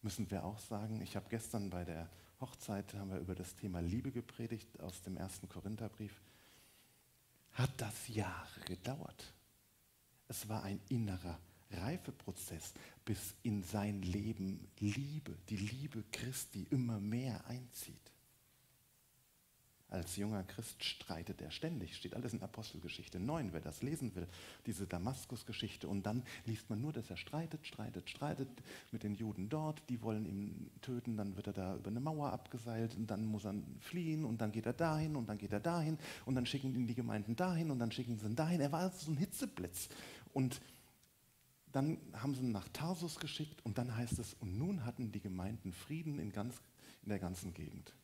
müssen 0.00 0.28
wir 0.30 0.44
auch 0.44 0.58
sagen, 0.58 1.02
ich 1.02 1.16
habe 1.16 1.28
gestern 1.28 1.70
bei 1.70 1.84
der 1.84 2.10
Hochzeit 2.40 2.94
haben 2.94 3.10
wir 3.10 3.18
über 3.18 3.34
das 3.34 3.54
Thema 3.56 3.80
Liebe 3.80 4.10
gepredigt 4.10 4.80
aus 4.80 5.02
dem 5.02 5.16
ersten 5.18 5.48
Korintherbrief. 5.48 6.22
Hat 7.52 7.70
das 7.76 8.08
Jahre 8.08 8.60
gedauert. 8.62 9.34
Es 10.28 10.48
war 10.48 10.62
ein 10.62 10.80
innerer 10.88 11.38
Reifeprozess, 11.70 12.74
bis 13.04 13.34
in 13.42 13.62
sein 13.62 14.02
Leben 14.02 14.68
Liebe, 14.78 15.36
die 15.48 15.56
Liebe 15.56 16.04
Christi 16.12 16.66
immer 16.70 17.00
mehr 17.00 17.46
einzieht. 17.46 18.08
Als 19.90 20.16
junger 20.16 20.42
Christ 20.42 20.84
streitet 20.84 21.40
er 21.40 21.50
ständig, 21.50 21.96
steht 21.96 22.14
alles 22.14 22.34
in 22.34 22.42
Apostelgeschichte 22.42 23.18
9, 23.18 23.54
wer 23.54 23.60
das 23.60 23.80
lesen 23.80 24.14
will, 24.14 24.26
diese 24.66 24.86
Damaskus-Geschichte. 24.86 25.88
Und 25.88 26.04
dann 26.04 26.24
liest 26.44 26.68
man 26.68 26.82
nur, 26.82 26.92
dass 26.92 27.08
er 27.08 27.16
streitet, 27.16 27.66
streitet, 27.66 28.10
streitet 28.10 28.50
mit 28.92 29.02
den 29.02 29.14
Juden 29.14 29.48
dort, 29.48 29.82
die 29.88 30.02
wollen 30.02 30.26
ihn 30.26 30.70
töten, 30.82 31.16
dann 31.16 31.36
wird 31.36 31.46
er 31.46 31.52
da 31.54 31.76
über 31.76 31.88
eine 31.88 32.00
Mauer 32.00 32.32
abgeseilt 32.32 32.96
und 32.96 33.10
dann 33.10 33.24
muss 33.24 33.46
er 33.46 33.54
fliehen 33.80 34.26
und 34.26 34.42
dann 34.42 34.52
geht 34.52 34.66
er 34.66 34.74
dahin 34.74 35.16
und 35.16 35.26
dann 35.26 35.38
geht 35.38 35.52
er 35.52 35.60
dahin 35.60 35.96
und 36.26 36.34
dann 36.34 36.44
schicken 36.44 36.74
ihn 36.74 36.86
die 36.86 36.94
Gemeinden 36.94 37.34
dahin 37.34 37.70
und 37.70 37.78
dann 37.78 37.90
schicken 37.90 38.18
sie 38.18 38.26
ihn 38.26 38.36
dahin. 38.36 38.60
Er 38.60 38.72
war 38.72 38.80
also 38.80 39.06
so 39.06 39.12
ein 39.12 39.16
Hitzeblitz. 39.16 39.88
Und 40.34 40.60
dann 41.72 41.98
haben 42.14 42.34
sie 42.34 42.42
ihn 42.42 42.52
nach 42.52 42.68
Tarsus 42.68 43.18
geschickt 43.18 43.64
und 43.64 43.78
dann 43.78 43.94
heißt 43.94 44.18
es, 44.18 44.34
und 44.34 44.56
nun 44.58 44.84
hatten 44.84 45.12
die 45.12 45.20
Gemeinden 45.20 45.72
Frieden 45.72 46.18
in, 46.18 46.32
ganz, 46.32 46.56
in 47.02 47.10
der 47.10 47.18
ganzen 47.18 47.54
Gegend. 47.54 47.94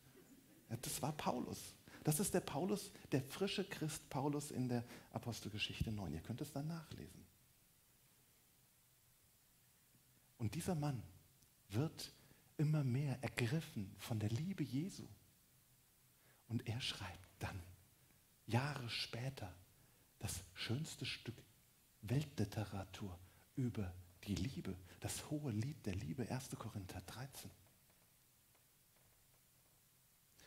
Ja, 0.71 0.77
das 0.77 1.01
war 1.03 1.13
Paulus. 1.13 1.75
Das 2.03 2.21
ist 2.21 2.35
der 2.35 2.41
Paulus, 2.41 2.93
der 3.13 3.23
frische 3.23 3.65
Christ 3.65 4.09
Paulus 4.11 4.51
in 4.51 4.69
der 4.69 4.85
Apostelgeschichte 5.13 5.91
9. 5.91 6.13
Ihr 6.13 6.21
könnt 6.21 6.41
es 6.41 6.53
dann 6.53 6.67
nachlesen. 6.67 7.25
Und 10.37 10.55
dieser 10.55 10.75
Mann 10.75 11.03
wird 11.71 12.13
immer 12.59 12.85
mehr 12.85 13.23
ergriffen 13.23 13.95
von 13.99 14.19
der 14.19 14.29
Liebe 14.29 14.63
Jesu. 14.63 15.09
Und 16.49 16.69
er 16.69 16.81
schreibt 16.81 17.29
dann, 17.39 17.63
Jahre 18.47 18.89
später, 18.91 19.55
das 20.19 20.45
schönste 20.53 21.07
Stück 21.07 21.37
Weltliteratur 22.03 23.19
über 23.57 23.93
die 24.25 24.35
Liebe, 24.35 24.77
das 25.01 25.31
hohe 25.31 25.53
Lied 25.53 25.85
der 25.87 25.95
Liebe, 25.95 26.31
1. 26.31 26.51
Korinther 26.59 27.01
13. 27.03 27.51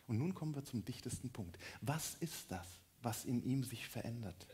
Und 0.08 0.18
nun 0.18 0.34
kommen 0.34 0.56
wir 0.56 0.64
zum 0.64 0.84
dichtesten 0.86 1.30
Punkt. 1.30 1.58
Was 1.82 2.16
ist 2.16 2.52
das, 2.52 2.68
was 3.02 3.26
in 3.26 3.44
ihm 3.44 3.64
sich 3.64 3.88
verändert? 3.88 4.48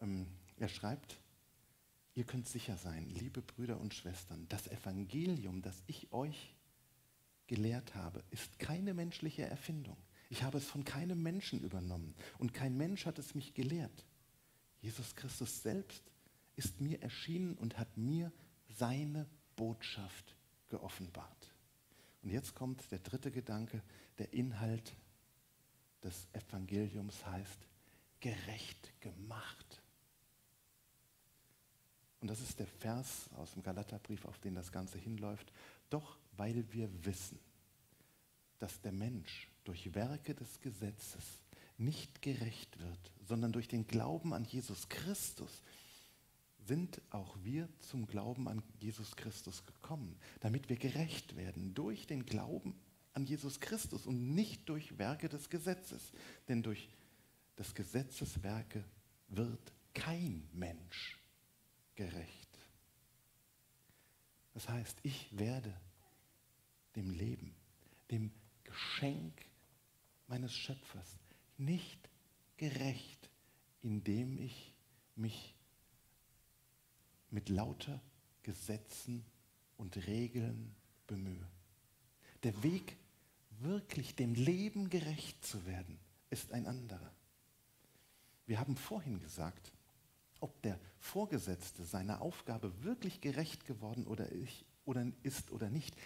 Ähm, 0.00 0.26
er 0.56 0.68
schreibt, 0.68 1.20
ihr 2.14 2.24
könnt 2.24 2.48
sicher 2.48 2.76
sein, 2.76 3.10
liebe 3.10 3.42
Brüder 3.42 3.80
und 3.80 3.92
Schwestern, 3.92 4.48
das 4.48 4.68
Evangelium, 4.68 5.62
das 5.62 5.82
ich 5.86 6.12
euch 6.12 6.54
gelehrt 7.46 7.94
habe, 7.94 8.22
ist 8.30 8.58
keine 8.58 8.94
menschliche 8.94 9.42
Erfindung. 9.42 9.96
Ich 10.30 10.42
habe 10.42 10.58
es 10.58 10.64
von 10.64 10.84
keinem 10.84 11.22
Menschen 11.22 11.60
übernommen 11.60 12.14
und 12.38 12.54
kein 12.54 12.76
Mensch 12.76 13.04
hat 13.04 13.18
es 13.18 13.34
mich 13.34 13.52
gelehrt. 13.54 14.06
Jesus 14.80 15.14
Christus 15.14 15.62
selbst 15.62 16.02
ist 16.56 16.80
mir 16.80 17.02
erschienen 17.02 17.56
und 17.56 17.78
hat 17.78 17.96
mir 17.96 18.32
seine 18.68 19.26
Botschaft 19.56 20.36
geoffenbart. 20.68 21.52
Und 22.22 22.30
jetzt 22.30 22.54
kommt 22.54 22.90
der 22.90 23.00
dritte 23.00 23.30
Gedanke, 23.30 23.82
der 24.18 24.32
Inhalt 24.32 24.94
des 26.02 26.28
Evangeliums 26.32 27.24
heißt, 27.26 27.66
gerecht 28.20 29.00
gemacht. 29.00 29.82
Und 32.20 32.28
das 32.28 32.40
ist 32.40 32.58
der 32.58 32.66
Vers 32.66 33.28
aus 33.34 33.52
dem 33.52 33.62
Galaterbrief, 33.62 34.24
auf 34.24 34.38
den 34.38 34.54
das 34.54 34.72
Ganze 34.72 34.96
hinläuft. 34.96 35.52
Doch 35.90 36.16
weil 36.36 36.64
wir 36.72 36.88
wissen, 37.04 37.38
dass 38.58 38.80
der 38.80 38.92
Mensch 38.92 39.50
durch 39.64 39.94
Werke 39.94 40.34
des 40.34 40.60
Gesetzes 40.60 41.42
nicht 41.76 42.22
gerecht 42.22 42.80
wird, 42.80 43.12
sondern 43.26 43.52
durch 43.52 43.68
den 43.68 43.86
Glauben 43.86 44.32
an 44.32 44.44
Jesus 44.44 44.88
Christus, 44.88 45.62
sind 46.66 47.00
auch 47.10 47.36
wir 47.42 47.68
zum 47.80 48.06
Glauben 48.06 48.48
an 48.48 48.62
Jesus 48.80 49.16
Christus 49.16 49.64
gekommen, 49.66 50.18
damit 50.40 50.68
wir 50.68 50.76
gerecht 50.76 51.36
werden 51.36 51.74
durch 51.74 52.06
den 52.06 52.24
Glauben 52.24 52.74
an 53.12 53.24
Jesus 53.26 53.60
Christus 53.60 54.06
und 54.06 54.34
nicht 54.34 54.68
durch 54.68 54.98
Werke 54.98 55.28
des 55.28 55.50
Gesetzes. 55.50 56.12
Denn 56.48 56.62
durch 56.62 56.88
des 57.58 57.74
Gesetzes 57.74 58.42
Werke 58.42 58.84
wird 59.28 59.72
kein 59.92 60.48
Mensch 60.52 61.18
gerecht. 61.94 62.58
Das 64.52 64.68
heißt, 64.68 64.98
ich 65.02 65.28
werde 65.36 65.74
dem 66.96 67.10
Leben, 67.10 67.54
dem 68.10 68.30
Geschenk 68.62 69.44
meines 70.26 70.54
Schöpfers 70.54 71.18
nicht 71.58 72.08
gerecht, 72.56 73.30
indem 73.82 74.38
ich 74.38 74.72
mich 75.16 75.53
mit 77.34 77.48
lauter 77.48 78.00
Gesetzen 78.44 79.24
und 79.76 80.06
Regeln 80.06 80.74
bemühe. 81.08 81.46
Der 82.44 82.62
Weg, 82.62 82.96
wirklich 83.60 84.14
dem 84.14 84.34
Leben 84.34 84.88
gerecht 84.88 85.44
zu 85.44 85.66
werden, 85.66 85.98
ist 86.30 86.52
ein 86.52 86.66
anderer. 86.66 87.12
Wir 88.46 88.60
haben 88.60 88.76
vorhin 88.76 89.18
gesagt, 89.18 89.72
ob 90.40 90.62
der 90.62 90.78
Vorgesetzte 90.98 91.84
seiner 91.84 92.20
Aufgabe 92.20 92.84
wirklich 92.84 93.20
gerecht 93.20 93.66
geworden 93.66 94.06
oder 94.06 94.28
ist 94.30 94.64
oder 94.84 95.70
nicht, 95.70 95.96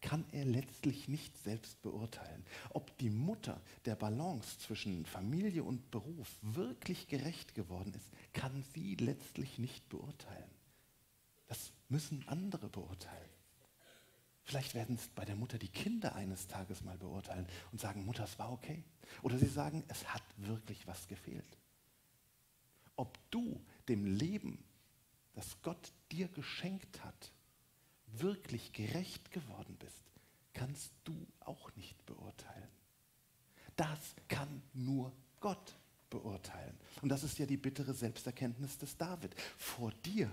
kann 0.00 0.24
er 0.32 0.44
letztlich 0.44 1.08
nicht 1.08 1.36
selbst 1.38 1.82
beurteilen. 1.82 2.44
Ob 2.70 2.96
die 2.98 3.10
Mutter 3.10 3.60
der 3.84 3.96
Balance 3.96 4.58
zwischen 4.60 5.04
Familie 5.04 5.64
und 5.64 5.90
Beruf 5.90 6.28
wirklich 6.40 7.08
gerecht 7.08 7.54
geworden 7.54 7.92
ist, 7.94 8.08
kann 8.32 8.62
sie 8.72 8.94
letztlich 8.94 9.58
nicht 9.58 9.88
beurteilen. 9.88 10.57
Das 11.48 11.72
müssen 11.88 12.26
andere 12.28 12.68
beurteilen. 12.68 13.30
Vielleicht 14.44 14.74
werden 14.74 14.96
es 14.96 15.08
bei 15.08 15.26
der 15.26 15.36
Mutter 15.36 15.58
die 15.58 15.68
Kinder 15.68 16.14
eines 16.14 16.46
Tages 16.46 16.82
mal 16.82 16.96
beurteilen 16.96 17.46
und 17.70 17.80
sagen, 17.80 18.06
Mutter, 18.06 18.24
es 18.24 18.38
war 18.38 18.50
okay. 18.50 18.82
Oder 19.22 19.38
sie 19.38 19.46
sagen, 19.46 19.84
es 19.88 20.14
hat 20.14 20.22
wirklich 20.38 20.86
was 20.86 21.06
gefehlt. 21.06 21.58
Ob 22.96 23.18
du 23.30 23.62
dem 23.88 24.06
Leben, 24.06 24.64
das 25.34 25.60
Gott 25.62 25.92
dir 26.10 26.28
geschenkt 26.28 27.04
hat, 27.04 27.32
wirklich 28.06 28.72
gerecht 28.72 29.30
geworden 29.32 29.76
bist, 29.78 30.02
kannst 30.54 30.92
du 31.04 31.26
auch 31.40 31.74
nicht 31.76 32.04
beurteilen. 32.06 32.70
Das 33.76 34.16
kann 34.28 34.62
nur 34.72 35.12
Gott 35.40 35.76
beurteilen. 36.10 36.76
Und 37.02 37.10
das 37.10 37.22
ist 37.22 37.38
ja 37.38 37.46
die 37.46 37.56
bittere 37.56 37.94
Selbsterkenntnis 37.94 38.78
des 38.78 38.96
David. 38.96 39.34
Vor 39.56 39.92
dir 40.04 40.30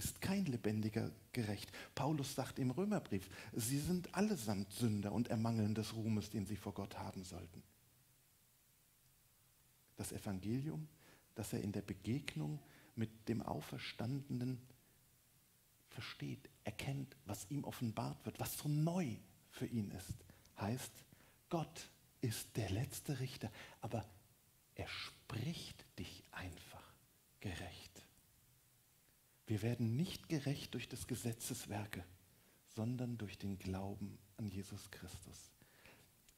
ist 0.00 0.22
kein 0.22 0.46
lebendiger 0.46 1.10
gerecht. 1.32 1.70
Paulus 1.94 2.34
sagt 2.34 2.58
im 2.58 2.70
Römerbrief, 2.70 3.28
sie 3.52 3.78
sind 3.78 4.14
allesamt 4.14 4.72
Sünder 4.72 5.12
und 5.12 5.28
ermangeln 5.28 5.74
des 5.74 5.94
Ruhmes, 5.94 6.30
den 6.30 6.46
sie 6.46 6.56
vor 6.56 6.72
Gott 6.72 6.98
haben 6.98 7.22
sollten. 7.22 7.62
Das 9.96 10.12
Evangelium, 10.12 10.88
das 11.34 11.52
er 11.52 11.60
in 11.60 11.72
der 11.72 11.82
Begegnung 11.82 12.58
mit 12.96 13.28
dem 13.28 13.42
Auferstandenen 13.42 14.58
versteht, 15.90 16.48
erkennt, 16.64 17.14
was 17.26 17.50
ihm 17.50 17.64
offenbart 17.64 18.24
wird, 18.24 18.40
was 18.40 18.56
so 18.56 18.70
neu 18.70 19.16
für 19.50 19.66
ihn 19.66 19.90
ist, 19.90 20.24
heißt, 20.58 20.92
Gott 21.50 21.90
ist 22.22 22.56
der 22.56 22.70
letzte 22.70 23.20
Richter, 23.20 23.50
aber 23.82 24.06
er 24.76 24.88
spricht 24.88 25.84
dich 25.98 26.22
einfach. 26.32 26.69
Wir 29.50 29.62
werden 29.62 29.96
nicht 29.96 30.28
gerecht 30.28 30.74
durch 30.74 30.88
des 30.88 31.08
Gesetzes 31.08 31.68
Werke, 31.68 32.04
sondern 32.76 33.18
durch 33.18 33.36
den 33.36 33.58
Glauben 33.58 34.16
an 34.36 34.46
Jesus 34.46 34.92
Christus. 34.92 35.50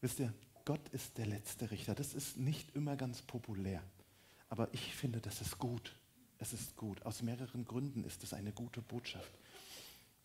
Wisst 0.00 0.18
ihr, 0.20 0.32
Gott 0.64 0.88
ist 0.92 1.18
der 1.18 1.26
letzte 1.26 1.70
Richter. 1.70 1.94
Das 1.94 2.14
ist 2.14 2.38
nicht 2.38 2.74
immer 2.74 2.96
ganz 2.96 3.20
populär, 3.20 3.82
aber 4.48 4.72
ich 4.72 4.94
finde, 4.94 5.20
das 5.20 5.42
ist 5.42 5.58
gut. 5.58 5.94
Es 6.38 6.54
ist 6.54 6.74
gut. 6.74 7.02
Aus 7.02 7.20
mehreren 7.20 7.66
Gründen 7.66 8.02
ist 8.04 8.24
es 8.24 8.32
eine 8.32 8.50
gute 8.50 8.80
Botschaft. 8.80 9.34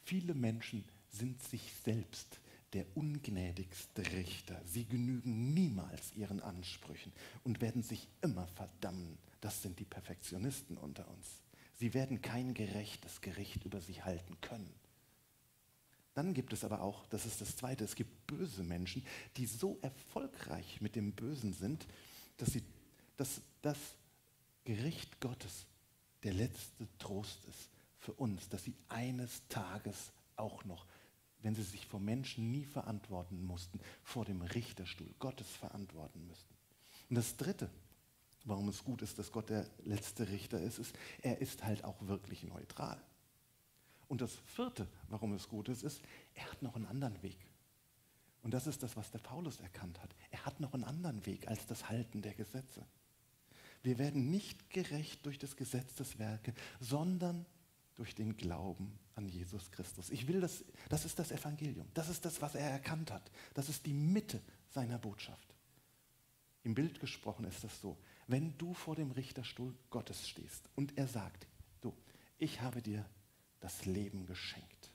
Viele 0.06 0.34
Menschen 0.34 0.86
sind 1.10 1.44
sich 1.44 1.74
selbst 1.84 2.40
der 2.72 2.86
ungnädigste 2.96 4.10
Richter. 4.14 4.62
Sie 4.66 4.86
genügen 4.86 5.54
niemals 5.54 6.16
ihren 6.16 6.40
Ansprüchen 6.40 7.12
und 7.44 7.60
werden 7.60 7.84
sich 7.84 8.08
immer 8.22 8.48
verdammen. 8.48 9.18
Das 9.42 9.62
sind 9.62 9.78
die 9.78 9.84
Perfektionisten 9.84 10.78
unter 10.78 11.06
uns. 11.10 11.42
Sie 11.78 11.94
werden 11.94 12.22
kein 12.22 12.54
gerechtes 12.54 13.22
Gericht 13.22 13.64
über 13.64 13.82
sich 13.82 14.04
halten 14.04 14.40
können. 14.42 14.74
Dann 16.16 16.34
gibt 16.34 16.52
es 16.52 16.64
aber 16.64 16.82
auch, 16.82 17.06
das 17.08 17.28
ist 17.28 17.42
das 17.42 17.56
Zweite, 17.56 17.84
es 17.84 17.94
gibt 17.94 18.26
böse 18.26 18.64
Menschen, 18.64 19.06
die 19.38 19.46
so 19.46 19.78
erfolgreich 19.84 20.82
mit 20.82 20.96
dem 20.96 21.12
Bösen 21.12 21.54
sind, 21.54 21.86
dass, 22.38 22.50
sie, 22.50 22.64
dass 23.18 23.42
das 23.62 23.78
Gericht 24.66 25.20
Gottes 25.22 25.68
der 26.24 26.34
letzte 26.34 26.88
Trost 26.98 27.46
ist 27.46 27.70
für 28.00 28.14
uns, 28.14 28.50
dass 28.50 28.64
sie 28.64 28.74
eines 28.90 29.44
Tages 29.48 30.12
auch 30.38 30.66
noch, 30.66 30.88
wenn 31.44 31.54
sie 31.54 31.62
sich 31.62 31.86
vor 31.86 32.00
Menschen 32.00 32.50
nie 32.50 32.66
verantworten 32.66 33.46
mussten, 33.46 33.80
vor 34.04 34.26
dem 34.26 34.42
Richterstuhl 34.42 35.14
Gottes 35.20 35.48
verantworten 35.52 36.26
müssten. 36.26 36.56
Und 37.10 37.16
das 37.16 37.38
Dritte, 37.38 37.70
warum 38.48 38.70
es 38.70 38.84
gut 38.84 39.02
ist, 39.02 39.20
dass 39.20 39.32
Gott 39.32 39.50
der 39.50 39.68
letzte 39.84 40.28
Richter 40.30 40.60
ist, 40.60 40.80
ist, 40.80 40.96
er 41.22 41.40
ist 41.40 41.64
halt 41.64 41.84
auch 41.84 41.96
wirklich 42.02 42.44
neutral. 42.44 43.02
Und 44.08 44.22
das 44.22 44.36
vierte, 44.46 44.88
warum 45.10 45.34
es 45.34 45.48
gut 45.50 45.70
ist, 45.70 45.84
ist, 45.84 46.02
er 46.34 46.50
hat 46.50 46.62
noch 46.62 46.76
einen 46.76 46.86
anderen 46.86 47.22
Weg. 47.22 47.38
Und 48.42 48.54
das 48.54 48.68
ist 48.68 48.82
das, 48.84 48.96
was 48.96 49.12
der 49.12 49.20
Paulus 49.20 49.60
erkannt 49.60 50.02
hat. 50.02 50.16
Er 50.32 50.46
hat 50.46 50.60
noch 50.62 50.74
einen 50.74 50.86
anderen 50.86 51.26
Weg 51.26 51.48
als 51.50 51.66
das 51.66 51.90
Halten 51.90 52.22
der 52.22 52.34
Gesetze. 52.34 52.86
Wir 53.84 53.98
werden 53.98 54.32
nicht 54.32 54.70
gerecht 54.70 55.26
durch 55.26 55.38
das 55.38 55.56
Gesetz 55.56 55.96
des 55.96 56.18
Werke, 56.18 56.54
sondern 56.80 57.46
durch 57.96 58.16
den 58.16 58.38
Glauben 58.38 58.98
an 59.16 59.28
Jesus 59.28 59.72
Christus. 59.72 60.10
Ich 60.10 60.28
will 60.28 60.40
das, 60.40 60.64
das 60.88 61.04
ist 61.04 61.20
das 61.20 61.32
Evangelium. 61.32 61.88
Das 61.94 62.08
ist 62.08 62.24
das, 62.24 62.42
was 62.42 62.56
er 62.56 62.70
erkannt 62.70 63.12
hat. 63.12 63.32
Das 63.54 63.68
ist 63.68 63.86
die 63.86 63.94
Mitte 63.94 64.42
seiner 64.70 65.00
Botschaft. 65.00 65.54
Im 66.64 66.76
Bild 66.76 67.00
gesprochen 67.00 67.46
ist 67.46 67.64
es 67.64 67.82
so, 67.82 67.98
wenn 68.28 68.58
du 68.58 68.74
vor 68.74 68.96
dem 68.96 69.12
Richterstuhl 69.12 69.74
Gottes 69.90 70.28
stehst 70.28 70.70
und 70.76 70.98
er 70.98 71.08
sagt, 71.08 71.48
du, 71.82 71.96
ich 72.38 72.62
habe 72.62 72.82
dir 72.82 73.06
das 73.60 73.86
Leben 73.86 74.26
geschenkt, 74.26 74.92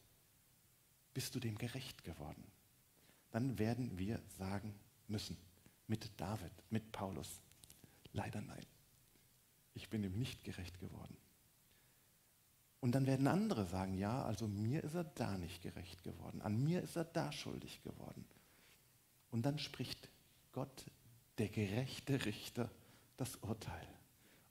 bist 1.14 1.34
du 1.34 1.40
dem 1.40 1.56
gerecht 1.56 2.04
geworden? 2.04 2.44
Dann 3.30 3.58
werden 3.58 3.98
wir 3.98 4.20
sagen 4.38 4.74
müssen, 5.08 5.36
mit 5.86 6.10
David, 6.20 6.52
mit 6.70 6.92
Paulus, 6.92 7.40
leider 8.12 8.42
nein, 8.42 8.66
ich 9.74 9.88
bin 9.88 10.04
ihm 10.04 10.18
nicht 10.18 10.44
gerecht 10.44 10.78
geworden. 10.78 11.16
Und 12.80 12.94
dann 12.94 13.06
werden 13.06 13.28
andere 13.28 13.64
sagen, 13.64 13.94
ja, 13.94 14.24
also 14.24 14.48
mir 14.48 14.82
ist 14.82 14.94
er 14.94 15.04
da 15.04 15.38
nicht 15.38 15.62
gerecht 15.62 16.02
geworden, 16.02 16.42
an 16.42 16.62
mir 16.62 16.82
ist 16.82 16.96
er 16.96 17.04
da 17.04 17.32
schuldig 17.32 17.82
geworden. 17.82 18.24
Und 19.30 19.46
dann 19.46 19.58
spricht 19.58 20.10
Gott 20.52 20.84
der 21.38 21.48
gerechte 21.48 22.24
Richter, 22.26 22.70
das 23.16 23.36
Urteil. 23.36 23.86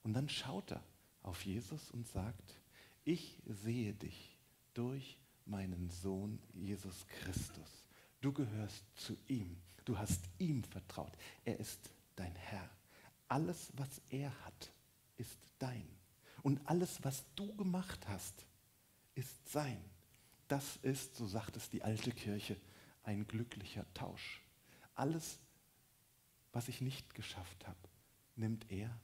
Und 0.04 0.14
dann 0.14 0.30
schaut 0.30 0.72
er 0.72 0.84
auf 1.24 1.46
Jesus 1.46 1.92
und 1.92 2.08
sagt, 2.08 2.56
ich 3.04 3.38
sehe 3.46 3.94
dich 3.94 4.38
durch 4.74 5.18
meinen 5.46 5.90
Sohn 5.90 6.40
Jesus 6.54 7.06
Christus. 7.08 7.88
Du 8.22 8.32
gehörst 8.32 8.84
zu 8.96 9.18
ihm. 9.28 9.58
Du 9.86 9.98
hast 9.98 10.22
ihm 10.38 10.64
vertraut. 10.64 11.12
Er 11.44 11.60
ist 11.60 11.90
dein 12.16 12.36
Herr. 12.36 12.70
Alles, 13.28 13.72
was 13.76 14.02
er 14.10 14.32
hat, 14.46 14.72
ist 15.18 15.40
dein. 15.58 15.88
Und 16.44 16.60
alles, 16.68 17.04
was 17.04 17.24
du 17.36 17.56
gemacht 17.56 18.08
hast, 18.08 18.46
ist 19.16 19.50
sein. 19.50 19.82
Das 20.48 20.78
ist, 20.78 21.16
so 21.16 21.28
sagt 21.28 21.56
es 21.56 21.70
die 21.70 21.84
alte 21.84 22.12
Kirche, 22.12 22.58
ein 23.04 23.26
glücklicher 23.26 23.86
Tausch. 23.94 24.42
Alles, 24.96 25.40
was 26.52 26.68
ich 26.68 26.82
nicht 26.82 27.16
geschafft 27.16 27.68
habe, 27.68 27.78
nimmt 28.36 28.70
er 28.72 28.98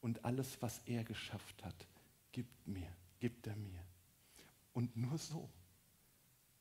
und 0.00 0.24
alles, 0.24 0.60
was 0.60 0.80
er 0.86 1.04
geschafft 1.04 1.64
hat, 1.64 1.86
gibt 2.32 2.66
mir, 2.66 2.90
gibt 3.18 3.46
er 3.46 3.56
mir. 3.56 3.84
Und 4.72 4.96
nur 4.96 5.18
so 5.18 5.48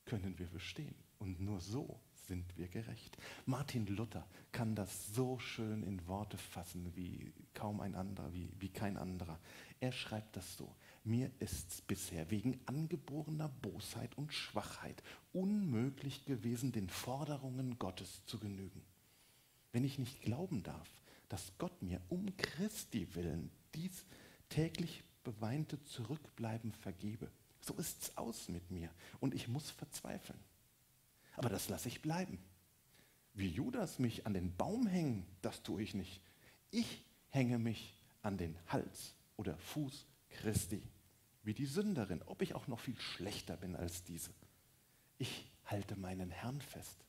können 0.06 0.38
wir 0.38 0.47
bestehen 0.47 0.95
und 1.19 1.39
nur 1.39 1.60
so 1.60 1.99
sind 2.28 2.58
wir 2.58 2.67
gerecht. 2.67 3.17
Martin 3.45 3.88
Luther 3.88 4.28
kann 4.52 4.75
das 4.75 5.13
so 5.13 5.39
schön 5.39 5.84
in 5.84 6.06
Worte 6.08 6.38
fassen 6.38 6.95
wie 6.95 7.32
kaum 7.54 7.82
ein 7.82 7.95
anderer, 7.95 8.34
wie, 8.34 8.52
wie 8.60 8.69
kein 8.69 8.97
anderer. 8.97 9.39
Er 9.80 9.91
schreibt 9.91 10.36
das 10.36 10.58
so. 10.58 10.75
Mir 11.04 11.32
ist 11.39 11.88
bisher 11.88 12.30
wegen 12.30 12.60
angeborener 12.65 13.49
Bosheit 13.49 14.17
und 14.17 14.34
Schwachheit 14.34 15.02
unmöglich 15.34 16.25
gewesen, 16.25 16.71
den 16.71 16.89
Forderungen 16.89 17.80
Gottes 17.80 18.25
zu 18.25 18.38
genügen 18.38 18.84
wenn 19.71 19.84
ich 19.84 19.99
nicht 19.99 20.21
glauben 20.21 20.63
darf, 20.63 20.89
dass 21.29 21.53
Gott 21.57 21.81
mir 21.81 22.01
um 22.09 22.35
Christi 22.37 23.07
willen 23.15 23.49
dies 23.73 24.05
täglich 24.49 25.03
beweinte 25.23 25.83
Zurückbleiben 25.85 26.73
vergebe. 26.73 27.31
So 27.61 27.75
ist's 27.75 28.17
aus 28.17 28.49
mit 28.49 28.71
mir 28.71 28.89
und 29.19 29.33
ich 29.33 29.47
muss 29.47 29.69
verzweifeln. 29.69 30.39
Aber 31.35 31.49
das 31.49 31.69
lasse 31.69 31.87
ich 31.87 32.01
bleiben. 32.01 32.39
Wie 33.33 33.47
Judas 33.47 33.99
mich 33.99 34.25
an 34.25 34.33
den 34.33 34.55
Baum 34.55 34.87
hängen, 34.87 35.25
das 35.41 35.61
tue 35.63 35.81
ich 35.81 35.93
nicht. 35.93 36.21
Ich 36.71 37.05
hänge 37.29 37.59
mich 37.59 37.93
an 38.21 38.37
den 38.37 38.57
Hals 38.67 39.13
oder 39.37 39.57
Fuß 39.57 40.05
Christi, 40.29 40.81
wie 41.43 41.53
die 41.53 41.65
Sünderin, 41.65 42.21
ob 42.23 42.41
ich 42.41 42.55
auch 42.55 42.67
noch 42.67 42.79
viel 42.79 42.99
schlechter 42.99 43.55
bin 43.55 43.75
als 43.75 44.03
diese. 44.03 44.31
Ich 45.17 45.49
halte 45.65 45.95
meinen 45.95 46.31
Herrn 46.31 46.61
fest. 46.61 47.05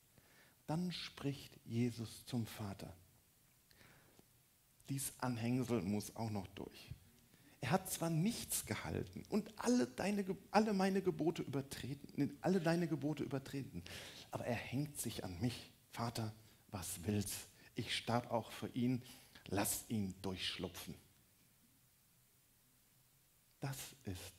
Dann 0.66 0.92
spricht 0.92 1.59
Jesus 1.64 2.24
zum 2.26 2.46
Vater. 2.46 2.94
Dies 4.90 5.14
Anhängsel 5.18 5.81
muss 5.81 6.14
auch 6.16 6.31
noch 6.31 6.46
durch. 6.48 6.90
Er 7.62 7.70
hat 7.70 7.90
zwar 7.90 8.11
nichts 8.11 8.66
gehalten 8.66 9.24
und 9.31 9.50
alle, 9.57 9.87
deine, 9.87 10.24
alle 10.50 10.74
meine 10.74 11.00
Gebote 11.00 11.42
übertreten, 11.42 12.37
alle 12.42 12.61
deine 12.61 12.88
Gebote 12.88 13.22
übertreten, 13.22 13.83
aber 14.31 14.44
er 14.44 14.55
hängt 14.55 15.00
sich 15.00 15.24
an 15.24 15.40
mich. 15.40 15.70
Vater, 15.92 16.35
was 16.70 17.05
willst? 17.05 17.48
Ich 17.74 17.96
starb 17.96 18.31
auch 18.31 18.50
für 18.53 18.68
ihn, 18.68 19.03
lass 19.48 19.85
ihn 19.88 20.14
durchschlupfen. 20.20 20.94
Das 23.61 23.76
ist 24.05 24.35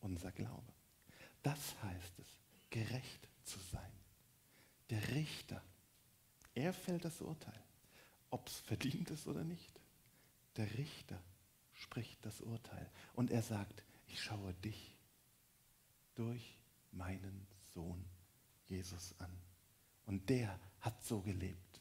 unser 0.00 0.32
Glaube. 0.32 0.72
Das 1.42 1.58
heißt 1.82 2.18
es, 2.18 2.26
gerecht 2.70 3.28
zu 3.44 3.58
sein 3.72 4.00
der 4.90 5.08
Richter. 5.14 5.62
Er 6.54 6.72
fällt 6.72 7.04
das 7.04 7.20
Urteil, 7.20 7.62
ob 8.30 8.48
es 8.48 8.56
verdient 8.56 9.10
ist 9.10 9.26
oder 9.26 9.44
nicht. 9.44 9.79
Der 10.60 10.76
Richter 10.76 11.18
spricht 11.72 12.22
das 12.26 12.42
Urteil 12.42 12.90
und 13.14 13.30
er 13.30 13.40
sagt, 13.40 13.82
ich 14.08 14.22
schaue 14.22 14.52
dich 14.52 14.94
durch 16.14 16.58
meinen 16.92 17.46
Sohn 17.72 18.04
Jesus 18.68 19.14
an. 19.20 19.32
Und 20.04 20.28
der 20.28 20.60
hat 20.80 21.02
so 21.02 21.22
gelebt. 21.22 21.80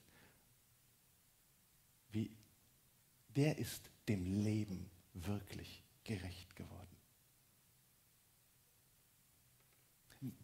Wie 2.13 2.31
der 3.35 3.57
ist 3.57 3.91
dem 4.07 4.23
Leben 4.45 4.89
wirklich 5.13 5.83
gerecht 6.05 6.55
geworden. 6.55 6.95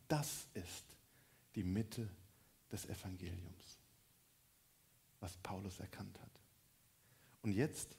Das 0.09 0.49
ist 0.55 0.97
die 1.55 1.63
Mitte 1.63 2.13
des 2.69 2.85
Evangeliums, 2.85 3.77
was 5.21 5.37
Paulus 5.37 5.79
erkannt 5.79 6.19
hat. 6.19 6.41
Und 7.41 7.53
jetzt 7.53 7.95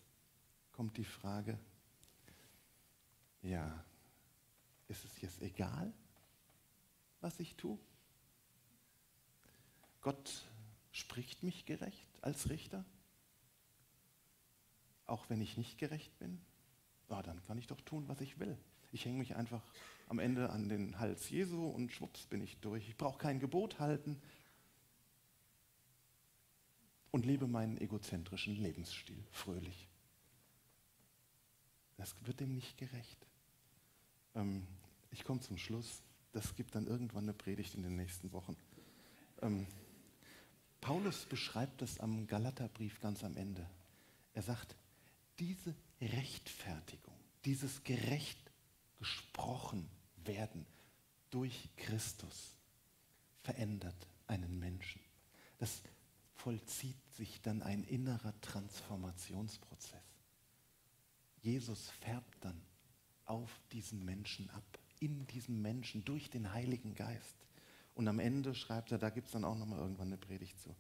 kommt 0.77 0.97
die 0.97 1.05
Frage, 1.05 1.59
ja, 3.43 3.85
ist 4.89 5.05
es 5.05 5.21
jetzt 5.21 5.43
egal, 5.43 5.93
was 7.21 7.41
ich 7.41 7.55
tue? 7.57 7.79
Gott 10.01 10.45
spricht 10.93 11.43
mich 11.43 11.65
gerecht 11.65 12.09
als 12.21 12.49
Richter, 12.49 12.85
auch 15.07 15.29
wenn 15.29 15.41
ich 15.41 15.57
nicht 15.57 15.79
gerecht 15.79 16.17
bin? 16.19 16.41
Ja, 17.09 17.23
dann 17.23 17.43
kann 17.47 17.59
ich 17.59 17.67
doch 17.67 17.81
tun, 17.81 18.07
was 18.09 18.21
ich 18.21 18.39
will. 18.39 18.57
Ich 18.93 19.05
hänge 19.05 19.19
mich 19.19 19.35
einfach 19.35 19.63
am 20.09 20.19
Ende 20.19 20.51
an 20.51 20.69
den 20.69 20.99
Hals 20.99 21.29
Jesu 21.31 21.67
und 21.67 21.91
schwupps 21.91 22.27
bin 22.27 22.41
ich 22.41 22.59
durch. 22.59 22.89
Ich 22.89 22.97
brauche 22.97 23.19
kein 23.19 23.41
Gebot 23.41 23.79
halten, 23.81 24.21
und 27.17 27.25
lebe 27.25 27.47
meinen 27.47 27.79
egozentrischen 27.79 28.57
Lebensstil 28.57 29.17
fröhlich. 29.31 29.89
Das 31.97 32.15
wird 32.27 32.41
dem 32.41 32.55
nicht 32.55 32.77
gerecht. 32.79 33.27
Ähm, 34.35 34.67
ich 35.11 35.25
komme 35.25 35.41
zum 35.41 35.59
Schluss. 35.59 36.03
Das 36.33 36.55
gibt 36.55 36.75
dann 36.75 36.87
irgendwann 36.87 37.25
eine 37.25 37.33
Predigt 37.33 37.75
in 37.75 37.83
den 37.83 37.97
nächsten 37.97 38.33
Wochen. 38.33 38.57
Ähm, 39.43 39.67
Paulus 40.81 41.25
beschreibt 41.25 41.83
das 41.83 41.99
am 41.99 42.27
Galaterbrief 42.27 43.01
ganz 43.01 43.25
am 43.25 43.37
Ende. 43.37 43.69
Er 44.35 44.43
sagt, 44.43 44.77
diese 45.39 45.75
Rechtfertigung, 46.01 47.15
dieses 47.45 47.83
gerecht 47.85 48.39
gesprochen 48.99 49.89
werden 50.25 50.67
durch 51.31 51.71
Christus 51.77 52.57
verändert 53.43 54.07
einen 54.27 54.59
Menschen. 54.59 55.01
Das 55.59 55.83
vollzieht 56.35 56.97
sich 57.17 57.41
dann 57.43 57.63
ein 57.63 57.85
innerer 57.85 58.39
Transformationsprozess. 58.41 60.06
Jesus 61.47 61.91
färbt 62.01 62.45
dann 62.45 62.61
auf 63.25 63.61
diesen 63.71 64.05
Menschen 64.05 64.51
ab, 64.51 64.65
in 64.99 65.29
diesem 65.29 65.63
Menschen, 65.63 66.05
durch 66.05 66.29
den 66.29 66.53
Heiligen 66.53 66.97
Geist. 66.97 67.37
Und 67.95 68.09
am 68.09 68.19
Ende 68.19 68.53
schreibt 68.53 68.91
er, 68.91 68.99
da 68.99 69.11
gibt 69.11 69.29
es 69.29 69.33
dann 69.33 69.45
auch 69.45 69.55
nochmal 69.55 69.79
irgendwann 69.79 70.09
eine 70.09 70.17
Predigt 70.17 70.59
zu. 70.59 70.75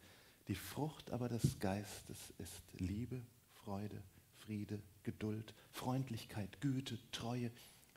Die 0.48 0.56
Frucht 0.56 1.12
aber 1.12 1.28
des 1.28 1.60
Geistes 1.60 2.18
ist 2.38 2.64
Liebe, 2.72 3.22
Freude, 3.52 4.02
Friede, 4.38 4.82
Geduld, 5.04 5.54
Freundlichkeit, 5.70 6.60
Güte, 6.60 6.98
Treue, 7.12 7.52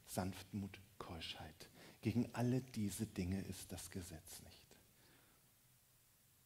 Sanftmut, 0.05 0.79
Keuschheit. 0.99 1.69
Gegen 2.01 2.29
alle 2.35 2.61
diese 2.61 3.07
Dinge 3.07 3.41
ist 3.45 3.71
das 3.71 3.89
Gesetz 3.89 4.43
nicht. 4.43 4.67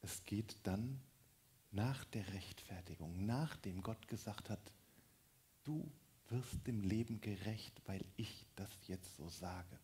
Es 0.02 0.24
geht 0.24 0.56
dann 0.64 1.02
nach 1.72 2.06
der 2.06 2.26
Rechtfertigung, 2.34 3.26
nachdem 3.26 3.84
Gott 3.84 4.08
gesagt 4.08 4.50
hat, 4.50 4.72
du 5.66 5.92
wirst 6.30 6.66
dem 6.68 6.82
Leben 6.82 7.22
gerecht, 7.22 7.82
weil 7.86 8.04
ich 8.16 8.46
das 8.56 8.72
jetzt 8.88 9.16
so 9.16 9.30
sage. 9.30 9.80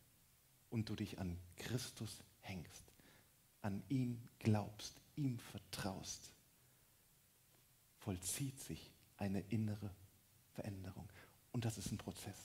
Und 0.70 0.90
du 0.90 0.96
dich 0.96 1.20
an 1.20 1.38
Christus 1.56 2.24
hängst, 2.42 2.84
an 3.62 3.84
ihn 3.90 4.22
glaubst, 4.40 5.02
ihm 5.16 5.40
vertraust, 5.40 6.32
vollzieht 7.98 8.60
sich 8.60 8.92
eine 9.18 9.42
innere 9.50 9.94
Veränderung. 10.54 11.10
Und 11.52 11.66
das 11.66 11.78
ist 11.78 11.92
ein 11.92 11.98
Prozess. 11.98 12.38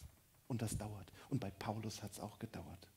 Und 0.46 0.62
das 0.62 0.76
dauert. 0.76 1.10
Und 1.30 1.40
bei 1.40 1.50
Paulus 1.50 2.02
hat 2.02 2.12
es 2.12 2.20
auch 2.20 2.38
gedauert. 2.38 2.88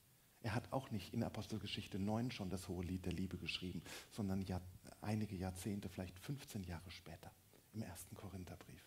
Er 0.41 0.53
hat 0.53 0.71
auch 0.71 0.91
nicht 0.91 1.13
in 1.13 1.23
Apostelgeschichte 1.23 1.99
9 1.99 2.31
schon 2.31 2.49
das 2.49 2.67
hohe 2.67 2.83
Lied 2.83 3.05
der 3.05 3.13
Liebe 3.13 3.37
geschrieben, 3.37 3.81
sondern 4.11 4.41
Jahr, 4.43 4.61
einige 5.01 5.35
Jahrzehnte, 5.35 5.89
vielleicht 5.89 6.17
15 6.19 6.63
Jahre 6.63 6.89
später, 6.91 7.31
im 7.73 7.81
ersten 7.81 8.15
Korintherbrief. 8.15 8.86